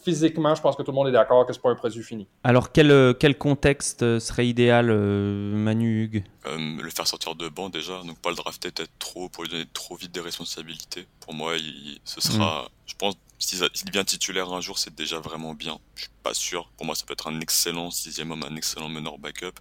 Physiquement, 0.03 0.55
je 0.55 0.63
pense 0.63 0.77
que 0.77 0.83
tout 0.83 0.91
le 0.91 0.97
monde 0.97 1.09
est 1.09 1.13
d'accord 1.13 1.47
que 1.47 1.53
c'est 1.53 1.63
pas 1.63 1.71
un 1.71 1.75
produit 1.77 2.03
fini. 2.03 2.27
Alors, 2.45 2.71
quel, 2.73 2.91
euh, 2.91 3.13
quel 3.13 3.39
contexte 3.39 4.03
euh, 4.03 4.21
serait 4.21 4.47
idéal, 4.47 4.89
euh, 4.91 5.53
Manu 5.55 6.05
Hugues 6.05 6.25
Euh, 6.47 6.57
le 6.81 6.91
faire 6.91 7.07
sortir 7.07 7.35
de 7.35 7.49
banc 7.49 7.69
déjà, 7.69 8.03
donc 8.05 8.19
pas 8.19 8.31
le 8.31 8.37
drafter 8.37 8.71
peut-être 8.71 8.93
trop 9.01 9.29
pour 9.29 9.45
lui 9.45 9.51
donner 9.51 9.67
trop 9.73 9.97
vite 9.97 10.13
des 10.13 10.21
responsabilités. 10.21 11.07
Pour 11.21 11.35
moi, 11.35 11.57
il, 11.57 11.99
ce 12.05 12.21
sera, 12.21 12.69
je 12.87 12.95
pense, 12.97 13.15
s'il 13.39 13.61
devient 13.61 14.05
titulaire 14.05 14.53
un 14.53 14.61
jour, 14.61 14.79
c'est 14.79 14.95
déjà 14.95 15.21
vraiment 15.21 15.55
bien. 15.55 15.79
Je 15.95 16.03
suis 16.03 16.11
pas 16.23 16.35
sûr. 16.35 16.71
Pour 16.77 16.87
moi, 16.87 16.95
ça 16.95 17.05
peut 17.05 17.13
être 17.13 17.29
un 17.29 17.41
excellent 17.41 17.91
sixième 17.91 18.31
homme, 18.31 18.45
un 18.45 18.57
excellent 18.57 18.89
meneur 18.89 19.19
backup 19.19 19.53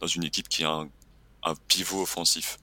dans 0.00 0.06
une 0.06 0.24
équipe 0.24 0.48
qui 0.48 0.64
a 0.64 0.86
un, 1.44 1.54
pivot 1.68 2.02
offensif. 2.02 2.58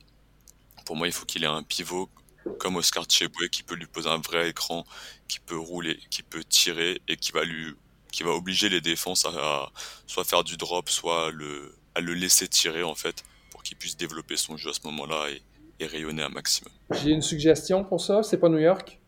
Pour 0.86 0.96
moi, 0.96 1.08
il 1.08 1.14
faut 1.14 1.26
qu'il 1.26 1.44
ait 1.44 1.48
un 1.48 1.64
pivot 1.64 2.10
comme 2.58 2.78
Oscar 2.78 3.06
Cheboué 3.08 3.50
qui 3.50 3.64
peut 3.64 3.76
lui 3.76 3.86
poser 3.86 4.10
un 4.10 4.18
vrai 4.18 4.50
écran, 4.50 4.86
qui 5.28 5.40
peut 5.40 5.58
rouler, 5.58 6.00
qui 6.10 6.24
peut 6.24 6.44
tirer 6.44 7.02
et 7.08 7.18
qui 7.18 7.32
va 7.32 7.44
lui, 7.44 7.74
qui 8.12 8.24
va 8.24 8.32
obliger 8.32 8.70
les 8.70 8.82
défenses 8.82 9.26
à, 9.26 9.30
à 9.30 9.72
soit 10.08 10.24
faire 10.24 10.44
du 10.44 10.58
drop, 10.58 10.90
soit 10.90 11.30
le, 11.32 11.76
à 11.94 12.00
le 12.00 12.14
laisser 12.14 12.48
tirer 12.48 12.82
en 12.82 12.96
fait 12.96 13.24
pour 13.52 13.62
qu'il 13.62 13.78
puisse 13.78 13.98
développer 13.98 14.38
son 14.38 14.58
jeu 14.58 14.72
à 14.72 14.74
ce 14.74 14.80
moment-là 14.86 15.30
et, 15.30 15.42
et 15.80 15.86
rayonner 15.86 16.24
un 16.24 16.30
maximum. 16.30 16.72
J'ai 16.92 17.12
une 17.12 17.22
suggestion 17.22 17.84
pour 17.84 18.02
ça. 18.02 18.24
C'est 18.24 18.38
pas 18.38 18.50
New 18.50 18.60
York. 18.60 18.99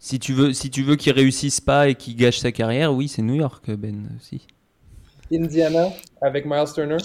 Si 0.00 0.18
tu 0.18 0.32
veux, 0.32 0.52
si 0.52 0.70
tu 0.70 0.82
veux 0.82 0.96
qu'il 0.96 1.12
réussisse 1.12 1.60
pas 1.60 1.88
et 1.88 1.94
qu'il 1.94 2.16
gâche 2.16 2.38
sa 2.38 2.50
carrière, 2.50 2.92
oui, 2.92 3.06
c'est 3.06 3.22
New 3.22 3.34
York, 3.34 3.70
Ben 3.70 4.08
aussi. 4.16 4.46
Indiana 5.32 5.90
avec 6.20 6.44
Miles 6.46 6.72
Turner. 6.74 6.96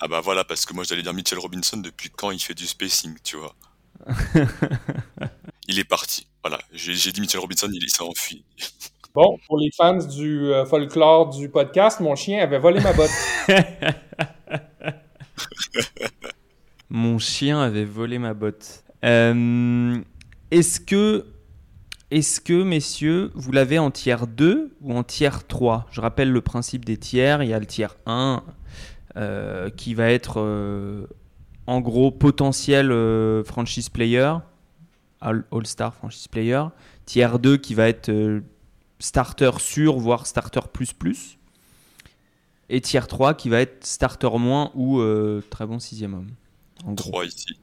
Ah 0.00 0.08
bah 0.08 0.20
voilà, 0.20 0.42
parce 0.42 0.66
que 0.66 0.74
moi 0.74 0.82
j'allais 0.84 1.02
dire 1.02 1.14
Mitchell 1.14 1.38
Robinson 1.38 1.76
depuis 1.76 2.10
quand 2.10 2.30
il 2.30 2.40
fait 2.40 2.54
du 2.54 2.66
spacing, 2.66 3.14
tu 3.22 3.36
vois. 3.36 3.54
il 5.68 5.78
est 5.78 5.84
parti. 5.84 6.26
Voilà, 6.42 6.58
j'ai 6.72 7.12
dit 7.12 7.20
Mitchell 7.20 7.40
Robinson, 7.40 7.68
il 7.72 7.88
s'est 7.88 8.02
enfui. 8.02 8.44
Bon, 9.14 9.38
pour 9.46 9.58
les 9.58 9.70
fans 9.70 9.96
du 9.96 10.52
euh, 10.52 10.66
folklore 10.66 11.30
du 11.30 11.48
podcast, 11.48 12.00
mon 12.00 12.16
chien 12.16 12.42
avait 12.42 12.58
volé 12.58 12.80
ma 12.80 12.92
botte. 12.92 13.10
Mon 16.88 17.18
chien 17.18 17.60
avait 17.60 17.84
volé 17.84 18.18
ma 18.18 18.32
botte. 18.32 18.84
Euh, 19.04 20.00
est-ce 20.50 20.80
que, 20.80 21.26
est 22.10 22.44
que, 22.44 22.62
messieurs, 22.62 23.30
vous 23.34 23.52
l'avez 23.52 23.78
en 23.78 23.90
tiers 23.90 24.26
2 24.26 24.76
ou 24.80 24.94
en 24.94 25.02
tiers 25.02 25.46
3 25.46 25.86
Je 25.90 26.00
rappelle 26.00 26.30
le 26.30 26.40
principe 26.40 26.84
des 26.84 26.96
tiers. 26.96 27.42
Il 27.42 27.48
y 27.48 27.54
a 27.54 27.58
le 27.58 27.66
tiers 27.66 27.96
1 28.06 28.42
euh, 29.16 29.70
qui 29.70 29.94
va 29.94 30.10
être 30.10 31.06
en 31.66 31.80
gros 31.80 32.10
potentiel 32.10 32.90
franchise 33.44 33.88
player, 33.88 34.34
all-star 35.20 35.94
franchise 35.94 36.28
player. 36.28 36.64
Tiers 37.06 37.38
2 37.38 37.56
qui 37.56 37.74
va 37.74 37.88
être 37.88 38.10
starter 38.98 39.58
sûr, 39.58 39.98
voire 39.98 40.26
starter 40.26 40.60
plus 40.72 40.92
plus. 40.92 41.38
Et 42.68 42.80
tier 42.80 43.06
3 43.06 43.34
qui 43.34 43.48
va 43.48 43.60
être 43.60 43.84
starter 43.84 44.38
moins 44.38 44.72
ou 44.74 44.98
euh, 44.98 45.42
très 45.50 45.66
bon 45.66 45.78
sixième 45.78 46.14
homme. 46.14 46.30
En 46.84 46.94
3 46.94 47.26
ici. 47.26 47.58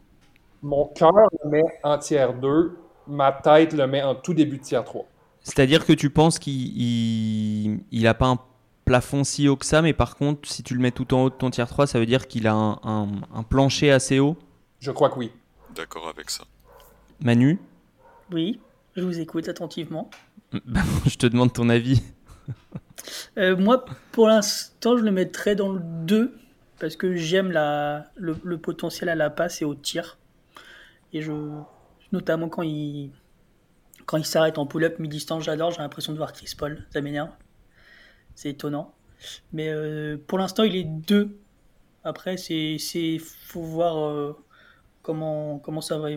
Mon 0.62 0.86
cœur 0.88 1.12
le 1.44 1.50
met 1.50 1.64
en 1.84 1.98
tier 1.98 2.28
2, 2.42 2.78
ma 3.08 3.32
tête 3.32 3.74
le 3.74 3.88
met 3.88 4.04
en 4.04 4.16
tout 4.16 4.34
début 4.34 4.58
de 4.58 4.64
tier 4.64 4.80
3. 4.84 5.06
C'est-à-dire 5.42 5.86
que 5.86 5.94
tu 5.94 6.10
penses 6.10 6.40
qu'il 6.40 7.82
n'a 7.92 8.14
pas 8.14 8.28
un 8.28 8.40
plafond 8.86 9.24
si 9.24 9.48
haut 9.48 9.56
que 9.56 9.66
ça, 9.66 9.82
mais 9.82 9.94
par 9.94 10.16
contre, 10.16 10.50
si 10.50 10.64
tu 10.64 10.74
le 10.74 10.80
mets 10.80 10.92
tout 10.92 11.14
en 11.14 11.24
haut 11.24 11.30
de 11.30 11.36
ton 11.36 11.50
tier 11.50 11.66
3, 11.66 11.88
ça 11.88 12.00
veut 12.00 12.06
dire 12.06 12.28
qu'il 12.28 12.48
a 12.48 12.54
un, 12.54 13.08
un, 13.34 13.44
plancher 13.44 13.92
assez 13.92 14.20
haut? 14.20 14.38
Je 14.80 14.92
crois 14.92 15.10
que 15.10 15.20
oui. 15.20 15.32
D'accord 15.76 16.08
avec 16.08 16.30
ça. 16.30 16.44
Manu? 17.22 17.60
Oui, 18.32 18.60
je 18.96 19.04
vous 19.04 19.20
écoute 19.20 19.48
attentivement. 19.50 20.10
je 21.06 21.16
te 21.16 21.28
demande 21.28 21.54
ton 21.54 21.70
avis. 21.70 22.02
Euh, 23.38 23.58
moi, 23.58 23.84
pour 24.12 24.28
l'instant, 24.28 24.98
je 24.98 25.04
le 25.04 25.12
mettrais 25.12 25.56
dans 25.56 25.72
le 25.74 25.82
2 25.82 26.38
parce 26.80 26.96
que 26.96 27.16
j'aime 27.16 27.52
la, 27.52 28.06
le, 28.16 28.58
potentiel 28.58 29.10
à 29.10 29.16
la 29.16 29.30
passe 29.30 29.62
et 29.62 29.66
au 29.66 29.76
tir. 29.76 30.18
Et 31.14 31.22
je, 31.22 31.32
notamment 32.14 32.48
quand 32.48 32.62
il, 32.62 33.12
quand 34.06 34.24
s'arrête 34.24 34.58
en 34.58 34.66
pull-up 34.66 35.00
mi-distance, 35.00 35.44
j'adore. 35.44 35.72
J'ai 35.72 35.80
l'impression 35.80 36.14
de 36.14 36.18
voir 36.18 36.32
Chris 36.32 36.54
Paul. 36.58 36.86
Ça 36.92 37.02
m'énerve. 37.02 37.30
C'est 38.36 38.50
étonnant. 38.50 38.94
Mais 39.52 39.70
euh, 39.70 40.18
pour 40.28 40.38
l'instant, 40.38 40.64
il 40.64 40.76
est 40.76 40.84
2. 40.84 41.38
Après, 42.04 42.38
c'est 42.38 42.78
faut 43.20 43.62
voir 43.62 43.98
euh, 44.06 44.38
comment, 45.02 45.82
ça 45.82 45.98
va 45.98 46.12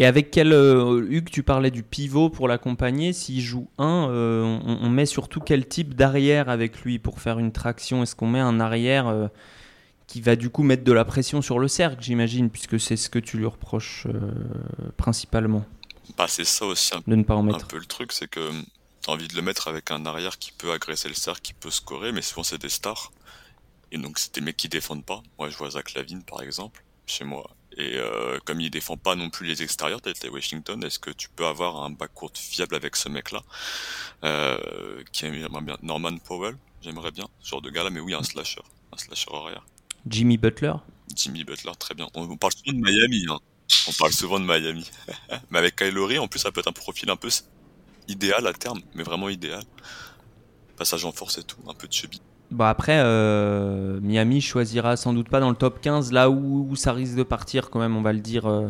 et 0.00 0.06
avec 0.06 0.30
quel. 0.30 0.52
Euh, 0.52 1.04
Hugues, 1.10 1.28
tu 1.28 1.42
parlais 1.42 1.72
du 1.72 1.82
pivot 1.82 2.30
pour 2.30 2.46
l'accompagner. 2.46 3.12
S'il 3.12 3.40
joue 3.40 3.68
1, 3.78 4.08
euh, 4.10 4.58
on, 4.64 4.88
met 4.88 5.06
surtout 5.06 5.40
quel 5.40 5.66
type 5.66 5.94
d'arrière 5.94 6.48
avec 6.48 6.82
lui 6.82 7.00
pour 7.00 7.20
faire 7.20 7.40
une 7.40 7.50
traction? 7.50 8.04
Est-ce 8.04 8.14
qu'on 8.14 8.28
met 8.28 8.38
un 8.38 8.60
arrière 8.60 9.28
qui 10.08 10.20
va 10.20 10.34
du 10.34 10.50
coup 10.50 10.64
mettre 10.64 10.82
de 10.82 10.92
la 10.92 11.04
pression 11.04 11.40
sur 11.40 11.60
le 11.60 11.68
cercle, 11.68 12.02
j'imagine, 12.02 12.50
puisque 12.50 12.80
c'est 12.80 12.96
ce 12.96 13.08
que 13.08 13.20
tu 13.20 13.38
lui 13.38 13.46
reproches 13.46 14.06
principalement 14.96 15.64
bah, 16.16 16.26
C'est 16.26 16.44
ça 16.44 16.66
aussi 16.66 16.94
un, 16.94 17.02
de 17.06 17.14
ne 17.14 17.22
pas 17.22 17.36
en 17.36 17.44
mettre. 17.44 17.64
un 17.64 17.68
peu 17.68 17.78
le 17.78 17.86
truc, 17.86 18.12
c'est 18.12 18.28
que 18.28 18.50
tu 18.50 19.10
as 19.10 19.12
envie 19.12 19.28
de 19.28 19.36
le 19.36 19.42
mettre 19.42 19.68
avec 19.68 19.90
un 19.92 20.04
arrière 20.06 20.38
qui 20.38 20.50
peut 20.50 20.72
agresser 20.72 21.08
le 21.08 21.14
cercle, 21.14 21.42
qui 21.42 21.52
peut 21.52 21.70
scorer, 21.70 22.10
mais 22.10 22.22
souvent 22.22 22.42
c'est 22.42 22.60
des 22.60 22.68
stars. 22.68 23.12
Et 23.92 23.98
donc 23.98 24.18
c'est 24.18 24.34
des 24.34 24.40
mecs 24.40 24.56
qui 24.56 24.68
défendent 24.68 25.04
pas. 25.04 25.22
Moi 25.38 25.50
je 25.50 25.56
vois 25.56 25.70
Zach 25.70 25.94
Lavine 25.94 26.22
par 26.22 26.42
exemple, 26.42 26.82
chez 27.06 27.24
moi 27.24 27.50
et 27.78 27.96
euh, 27.96 28.38
comme 28.44 28.60
il 28.60 28.70
défend 28.70 28.96
pas 28.96 29.14
non 29.14 29.30
plus 29.30 29.46
les 29.46 29.62
extérieurs, 29.62 30.02
peut-être 30.02 30.22
les 30.22 30.28
Washington, 30.28 30.82
est-ce 30.84 30.98
que 30.98 31.10
tu 31.10 31.28
peux 31.28 31.46
avoir 31.46 31.84
un 31.84 31.90
backcourt 31.90 32.32
fiable 32.34 32.74
avec 32.74 32.96
ce 32.96 33.08
mec-là 33.08 33.42
euh, 34.24 35.02
Qui 35.12 35.26
est 35.26 35.30
bien 35.30 35.48
Norman 35.82 36.18
Powell, 36.18 36.56
j'aimerais 36.82 37.12
bien, 37.12 37.28
ce 37.40 37.50
genre 37.50 37.62
de 37.62 37.70
gars-là, 37.70 37.90
mais 37.90 38.00
oui, 38.00 38.14
un 38.14 38.22
slasher, 38.24 38.62
un 38.92 38.98
slasher 38.98 39.30
arrière. 39.32 39.64
Jimmy 40.06 40.36
Butler 40.36 40.74
Jimmy 41.14 41.44
Butler, 41.44 41.72
très 41.78 41.94
bien. 41.94 42.06
On, 42.14 42.36
parle 42.36 42.52
souvent 42.52 42.78
de 42.78 42.82
Miami, 42.82 43.26
hein. 43.28 43.38
On 43.88 43.92
parle 43.92 44.12
souvent 44.12 44.38
de 44.38 44.44
Miami. 44.44 44.88
mais 45.50 45.58
avec 45.58 45.76
Kyle 45.76 45.94
Lowry, 45.94 46.18
en 46.18 46.28
plus, 46.28 46.38
ça 46.38 46.52
peut 46.52 46.60
être 46.60 46.68
un 46.68 46.72
profil 46.72 47.10
un 47.10 47.16
peu 47.16 47.28
idéal 48.08 48.46
à 48.46 48.52
terme, 48.52 48.80
mais 48.94 49.02
vraiment 49.02 49.28
idéal. 49.28 49.62
Passage 50.76 51.04
en 51.04 51.12
force 51.12 51.38
et 51.38 51.42
tout, 51.42 51.58
un 51.68 51.74
peu 51.74 51.88
de 51.88 51.92
chubby. 51.92 52.20
Bon 52.50 52.64
après, 52.64 53.00
euh, 53.00 54.00
Miami 54.00 54.40
choisira 54.40 54.96
sans 54.96 55.12
doute 55.12 55.28
pas 55.28 55.40
dans 55.40 55.50
le 55.50 55.56
top 55.56 55.80
15, 55.80 56.12
là 56.12 56.30
où, 56.30 56.74
ça 56.76 56.92
risque 56.92 57.14
de 57.14 57.22
partir 57.22 57.68
quand 57.68 57.78
même, 57.78 57.96
on 57.96 58.02
va 58.02 58.12
le 58.12 58.20
dire, 58.20 58.46
euh, 58.46 58.68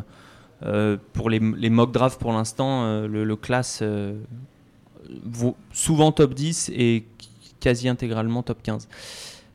euh, 0.64 0.96
pour 1.12 1.30
les, 1.30 1.38
mock 1.38 1.92
drafts 1.92 2.18
pour 2.18 2.32
l'instant, 2.32 3.06
le, 3.06 3.36
classe 3.36 3.82
souvent 5.72 6.12
top 6.12 6.34
10 6.34 6.70
et 6.74 7.06
quasi 7.60 7.88
intégralement 7.88 8.42
top 8.42 8.62
15. 8.62 8.88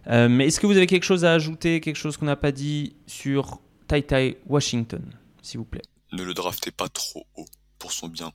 Mais 0.08 0.48
est-ce 0.48 0.60
que 0.60 0.68
vous 0.68 0.78
avez 0.78 0.88
quelque 0.88 1.04
chose 1.04 1.26
à 1.26 1.34
ajouter, 1.34 1.82
quelque 1.82 1.96
chose 1.96 2.18
qu'on 2.18 2.26
n'a 2.26 2.36
pas 2.36 2.52
dit 2.52 2.96
sur 3.08 3.60
Tai 3.88 4.04
Tai 4.04 4.38
Washington, 4.48 5.04
s'il 5.42 5.60
vous 5.60 5.66
plaît? 5.66 5.82
Ne 6.12 6.24
le 6.24 6.34
draftez 6.34 6.72
pas 6.72 6.90
trop 6.90 7.26
haut 7.36 7.46
pour 7.80 7.92
son 7.92 8.08
bien 8.08 8.32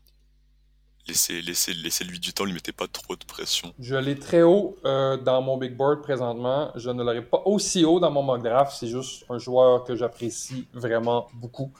laissez, 1.08 1.40
laissez, 1.40 1.72
laissez 1.74 2.04
lui 2.04 2.20
du 2.20 2.32
temps, 2.32 2.44
lui 2.44 2.52
mettez 2.52 2.72
pas 2.72 2.86
trop 2.86 3.16
de 3.16 3.24
pression. 3.24 3.72
Je 3.80 3.96
l'ai 3.96 4.16
très 4.16 4.42
haut 4.42 4.76
euh, 4.84 5.16
dans 5.16 5.42
mon 5.42 5.56
big 5.56 5.74
board 5.74 6.02
présentement. 6.02 6.70
Je 6.76 6.90
ne 6.90 7.02
l'aurai 7.02 7.22
pas 7.22 7.42
aussi 7.46 7.84
haut 7.84 7.98
dans 7.98 8.10
mon 8.10 8.22
mock 8.22 8.42
draft. 8.42 8.76
C'est 8.78 8.88
juste 8.88 9.24
un 9.28 9.38
joueur 9.38 9.84
que 9.84 9.96
j'apprécie 9.96 10.68
vraiment 10.72 11.28
beaucoup. 11.34 11.72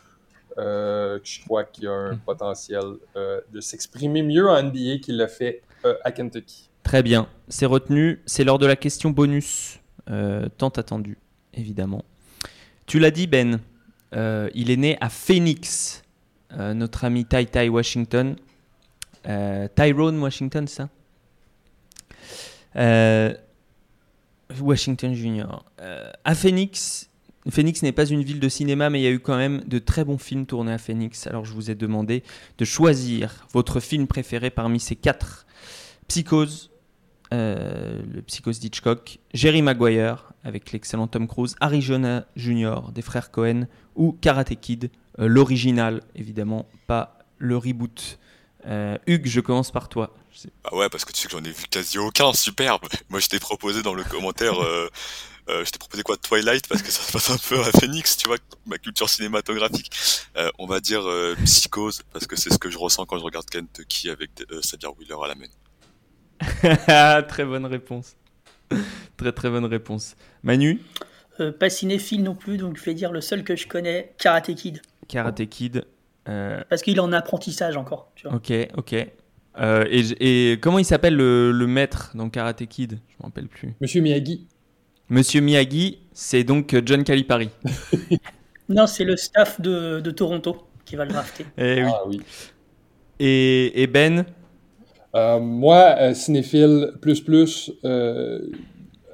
Euh, 0.56 1.20
je 1.22 1.44
crois 1.44 1.64
qu'il 1.64 1.86
a 1.86 1.92
un 1.92 2.14
hmm. 2.14 2.20
potentiel 2.20 2.82
euh, 3.16 3.40
de 3.52 3.60
s'exprimer 3.60 4.22
mieux 4.22 4.48
en 4.48 4.60
NBA 4.60 4.98
qu'il 5.02 5.16
l'a 5.16 5.28
fait 5.28 5.62
à 6.04 6.10
Kentucky. 6.10 6.70
Très 6.82 7.02
bien, 7.02 7.28
c'est 7.48 7.66
retenu. 7.66 8.22
C'est 8.26 8.42
lors 8.42 8.58
de 8.58 8.66
la 8.66 8.74
question 8.74 9.10
bonus, 9.10 9.77
tant 10.08 10.68
attendue, 10.70 11.18
évidemment. 11.54 12.04
Tu 12.86 12.98
l'as 12.98 13.10
dit, 13.10 13.26
Ben, 13.26 13.60
il 14.12 14.70
est 14.70 14.76
né 14.76 14.96
à 15.00 15.08
Phoenix, 15.08 16.02
notre 16.50 17.04
ami 17.04 17.24
Tai 17.24 17.46
Tai 17.46 17.68
Washington. 17.68 18.36
Euh, 19.26 19.68
Tyrone 19.74 20.18
Washington, 20.20 20.66
ça 20.66 20.88
euh, 22.76 23.34
Washington 24.60 25.14
Junior. 25.14 25.64
Euh, 25.80 26.10
à 26.24 26.34
Phoenix, 26.34 27.10
Phoenix 27.50 27.82
n'est 27.82 27.92
pas 27.92 28.06
une 28.06 28.22
ville 28.22 28.40
de 28.40 28.48
cinéma, 28.48 28.88
mais 28.90 29.00
il 29.00 29.04
y 29.04 29.06
a 29.06 29.10
eu 29.10 29.20
quand 29.20 29.36
même 29.36 29.62
de 29.66 29.78
très 29.78 30.04
bons 30.04 30.18
films 30.18 30.46
tournés 30.46 30.72
à 30.72 30.78
Phoenix. 30.78 31.26
Alors 31.26 31.44
je 31.44 31.52
vous 31.52 31.70
ai 31.70 31.74
demandé 31.74 32.22
de 32.56 32.64
choisir 32.64 33.46
votre 33.52 33.80
film 33.80 34.06
préféré 34.06 34.50
parmi 34.50 34.80
ces 34.80 34.96
quatre. 34.96 35.46
Psychose, 36.06 36.67
le 37.30 38.20
Psychose 38.26 38.60
d'Hitchcock, 38.60 39.18
Jerry 39.34 39.62
Maguire 39.62 40.32
avec 40.44 40.72
l'excellent 40.72 41.06
Tom 41.06 41.28
Cruise, 41.28 41.56
Arizona 41.60 42.24
Junior 42.36 42.90
des 42.92 43.02
frères 43.02 43.30
Cohen 43.30 43.66
ou 43.96 44.12
Karate 44.20 44.58
Kid, 44.60 44.90
l'original 45.18 46.02
évidemment, 46.14 46.66
pas 46.86 47.18
le 47.38 47.56
reboot. 47.56 48.18
Euh, 48.66 48.98
Hugues, 49.06 49.26
je 49.26 49.40
commence 49.40 49.70
par 49.70 49.88
toi. 49.88 50.14
Ah 50.64 50.74
ouais, 50.74 50.88
parce 50.88 51.04
que 51.04 51.12
tu 51.12 51.22
sais 51.22 51.28
que 51.28 51.32
j'en 51.32 51.44
ai 51.44 51.50
vu 51.50 51.64
quasi 51.70 51.98
aucun, 51.98 52.32
superbe. 52.32 52.86
Moi, 53.08 53.20
je 53.20 53.28
t'ai 53.28 53.38
proposé 53.38 53.82
dans 53.82 53.94
le 53.94 54.04
commentaire, 54.04 54.62
euh, 54.62 54.88
euh, 55.48 55.64
je 55.64 55.70
t'ai 55.70 55.78
proposé 55.78 56.02
quoi, 56.02 56.16
Twilight, 56.16 56.68
parce 56.68 56.82
que 56.82 56.90
ça 56.90 57.02
se 57.02 57.12
passe 57.12 57.30
un 57.30 57.38
peu 57.38 57.60
à 57.60 57.72
Phoenix, 57.72 58.16
tu 58.16 58.28
vois, 58.28 58.36
ma 58.66 58.78
culture 58.78 59.08
cinématographique. 59.08 59.90
Euh, 60.36 60.50
on 60.58 60.66
va 60.66 60.80
dire 60.80 61.08
euh, 61.08 61.34
Psychose, 61.44 62.02
parce 62.12 62.26
que 62.26 62.36
c'est 62.36 62.52
ce 62.52 62.58
que 62.58 62.70
je 62.70 62.78
ressens 62.78 63.06
quand 63.06 63.18
je 63.18 63.24
regarde 63.24 63.48
Kentucky 63.48 64.10
avec 64.10 64.30
euh, 64.50 64.60
Sabir 64.62 64.96
Wheeler 64.98 65.16
à 65.24 65.28
la 65.28 65.34
main. 65.34 65.46
très 67.28 67.44
bonne 67.44 67.66
réponse. 67.66 68.16
très 69.16 69.32
très 69.32 69.50
bonne 69.50 69.64
réponse. 69.64 70.16
Manu 70.42 70.80
Pas 71.58 71.70
cinéphile 71.70 72.22
non 72.22 72.34
plus, 72.34 72.56
donc 72.56 72.76
je 72.76 72.84
vais 72.84 72.94
dire 72.94 73.12
le 73.12 73.20
seul 73.20 73.44
que 73.44 73.56
je 73.56 73.66
connais, 73.66 74.14
Karate 74.18 74.54
Kid. 74.54 74.82
Karate 75.08 75.46
Kid, 75.46 75.84
euh, 76.28 76.60
Parce 76.68 76.82
qu'il 76.82 76.96
est 76.96 77.00
en 77.00 77.12
apprentissage 77.12 77.76
encore. 77.76 78.12
Tu 78.14 78.28
vois. 78.28 78.36
Ok, 78.36 78.52
ok. 78.76 78.94
Euh, 79.60 79.84
et, 79.90 80.58
comment 80.60 80.78
il 80.78 80.84
s'appelle 80.84 81.16
le, 81.16 81.66
maître 81.66 82.12
dans 82.14 82.28
Karate 82.28 82.66
Kid? 82.66 82.98
Je 83.08 83.14
ne 83.14 83.18
me 83.20 83.24
rappelle 83.24 83.48
plus. 83.48 83.74
Monsieur 83.80 84.00
Miyagi. 84.00 84.46
Monsieur 85.08 85.40
Miyagi, 85.40 86.00
c'est 86.12 86.44
donc 86.44 86.76
John 86.84 87.02
Calipari. 87.02 87.50
non, 88.68 88.86
c'est 88.86 89.04
le 89.04 89.16
staff 89.16 89.60
de, 89.60 90.10
Toronto 90.10 90.68
qui 90.84 90.96
va 90.96 91.04
le 91.06 91.12
drafter. 91.12 91.46
Eh 91.56 91.82
ah, 91.82 92.02
oui. 92.06 92.20
Et, 93.18 93.86
Ben? 93.86 94.26
Euh, 95.18 95.40
Moi, 95.40 96.14
cinéphile 96.14 96.92
plus 97.00 97.20
plus, 97.20 97.72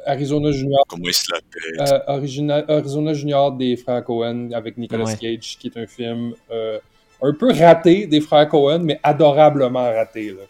Arizona 0.07 0.53
Junior. 0.53 0.85
Comment 0.89 1.05
il 1.07 1.15
se 1.15 1.33
l'appelle 1.33 2.63
Arizona 2.69 3.15
Junior 3.15 3.53
des 3.53 3.77
frères 3.77 4.05
Cohen 4.05 4.51
avec 4.53 4.77
Nicolas 4.77 5.15
Cage, 5.17 5.57
qui 5.59 5.69
est 5.69 5.77
un 5.77 5.87
film 5.87 6.35
un 6.51 7.33
peu 7.33 7.53
raté 7.53 8.07
des 8.07 8.21
frères 8.21 8.49
Cohen, 8.49 8.81
mais 8.83 9.01
adorablement 9.03 9.85
raté. 9.85 10.31
Là. 10.31 10.43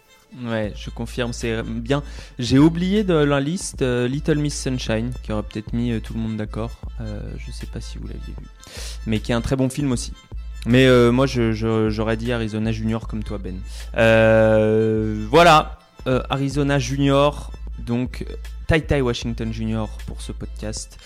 Ouais, 0.42 0.72
je 0.76 0.90
confirme, 0.90 1.32
c'est 1.32 1.62
bien. 1.62 2.02
J'ai 2.38 2.58
oublié 2.58 3.04
de 3.04 3.14
la 3.14 3.40
liste 3.40 3.82
euh, 3.82 4.08
Little 4.08 4.38
Miss 4.38 4.60
Sunshine, 4.60 5.12
qui 5.22 5.32
aurait 5.32 5.44
peut-être 5.44 5.72
mis 5.72 5.92
euh, 5.92 6.00
tout 6.00 6.14
le 6.14 6.20
monde 6.20 6.36
d'accord. 6.36 6.72
Euh, 7.00 7.20
je 7.38 7.52
sais 7.52 7.66
pas 7.66 7.80
si 7.80 7.98
vous 7.98 8.08
l'aviez 8.08 8.34
vu, 8.36 8.46
mais 9.06 9.20
qui 9.20 9.30
est 9.30 9.34
un 9.34 9.40
très 9.40 9.56
bon 9.56 9.68
film 9.68 9.92
aussi. 9.92 10.12
Mais 10.66 10.88
moi, 11.10 11.26
j'aurais 11.26 12.16
dit 12.16 12.32
Arizona 12.32 12.72
Junior 12.72 13.06
comme 13.06 13.22
toi, 13.22 13.38
Ben. 13.38 13.60
voilà, 15.30 15.78
Arizona 16.06 16.78
Junior, 16.78 17.52
donc 17.78 18.24
Tai 18.66 18.80
Tai 18.80 19.00
Washington 19.02 19.52
Junior 19.52 19.88
pour 20.06 20.22
ce 20.22 20.32
podcast. 20.32 20.98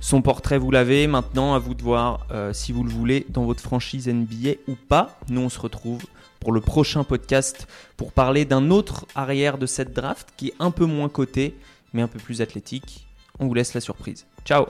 Son 0.00 0.22
portrait, 0.22 0.58
vous 0.58 0.70
l'avez. 0.70 1.06
Maintenant, 1.06 1.54
à 1.54 1.58
vous 1.58 1.74
de 1.74 1.82
voir 1.82 2.26
euh, 2.30 2.52
si 2.52 2.72
vous 2.72 2.82
le 2.82 2.90
voulez 2.90 3.26
dans 3.28 3.44
votre 3.44 3.62
franchise 3.62 4.08
NBA 4.08 4.52
ou 4.66 4.74
pas. 4.74 5.18
Nous, 5.28 5.40
on 5.40 5.50
se 5.50 5.60
retrouve 5.60 6.02
pour 6.40 6.52
le 6.52 6.62
prochain 6.62 7.04
podcast 7.04 7.68
pour 7.98 8.12
parler 8.12 8.46
d'un 8.46 8.70
autre 8.70 9.06
arrière 9.14 9.58
de 9.58 9.66
cette 9.66 9.92
draft 9.92 10.30
qui 10.38 10.48
est 10.48 10.54
un 10.58 10.70
peu 10.70 10.86
moins 10.86 11.10
coté, 11.10 11.54
mais 11.92 12.00
un 12.00 12.08
peu 12.08 12.18
plus 12.18 12.40
athlétique. 12.40 13.06
On 13.38 13.46
vous 13.46 13.54
laisse 13.54 13.74
la 13.74 13.80
surprise. 13.80 14.26
Ciao 14.44 14.66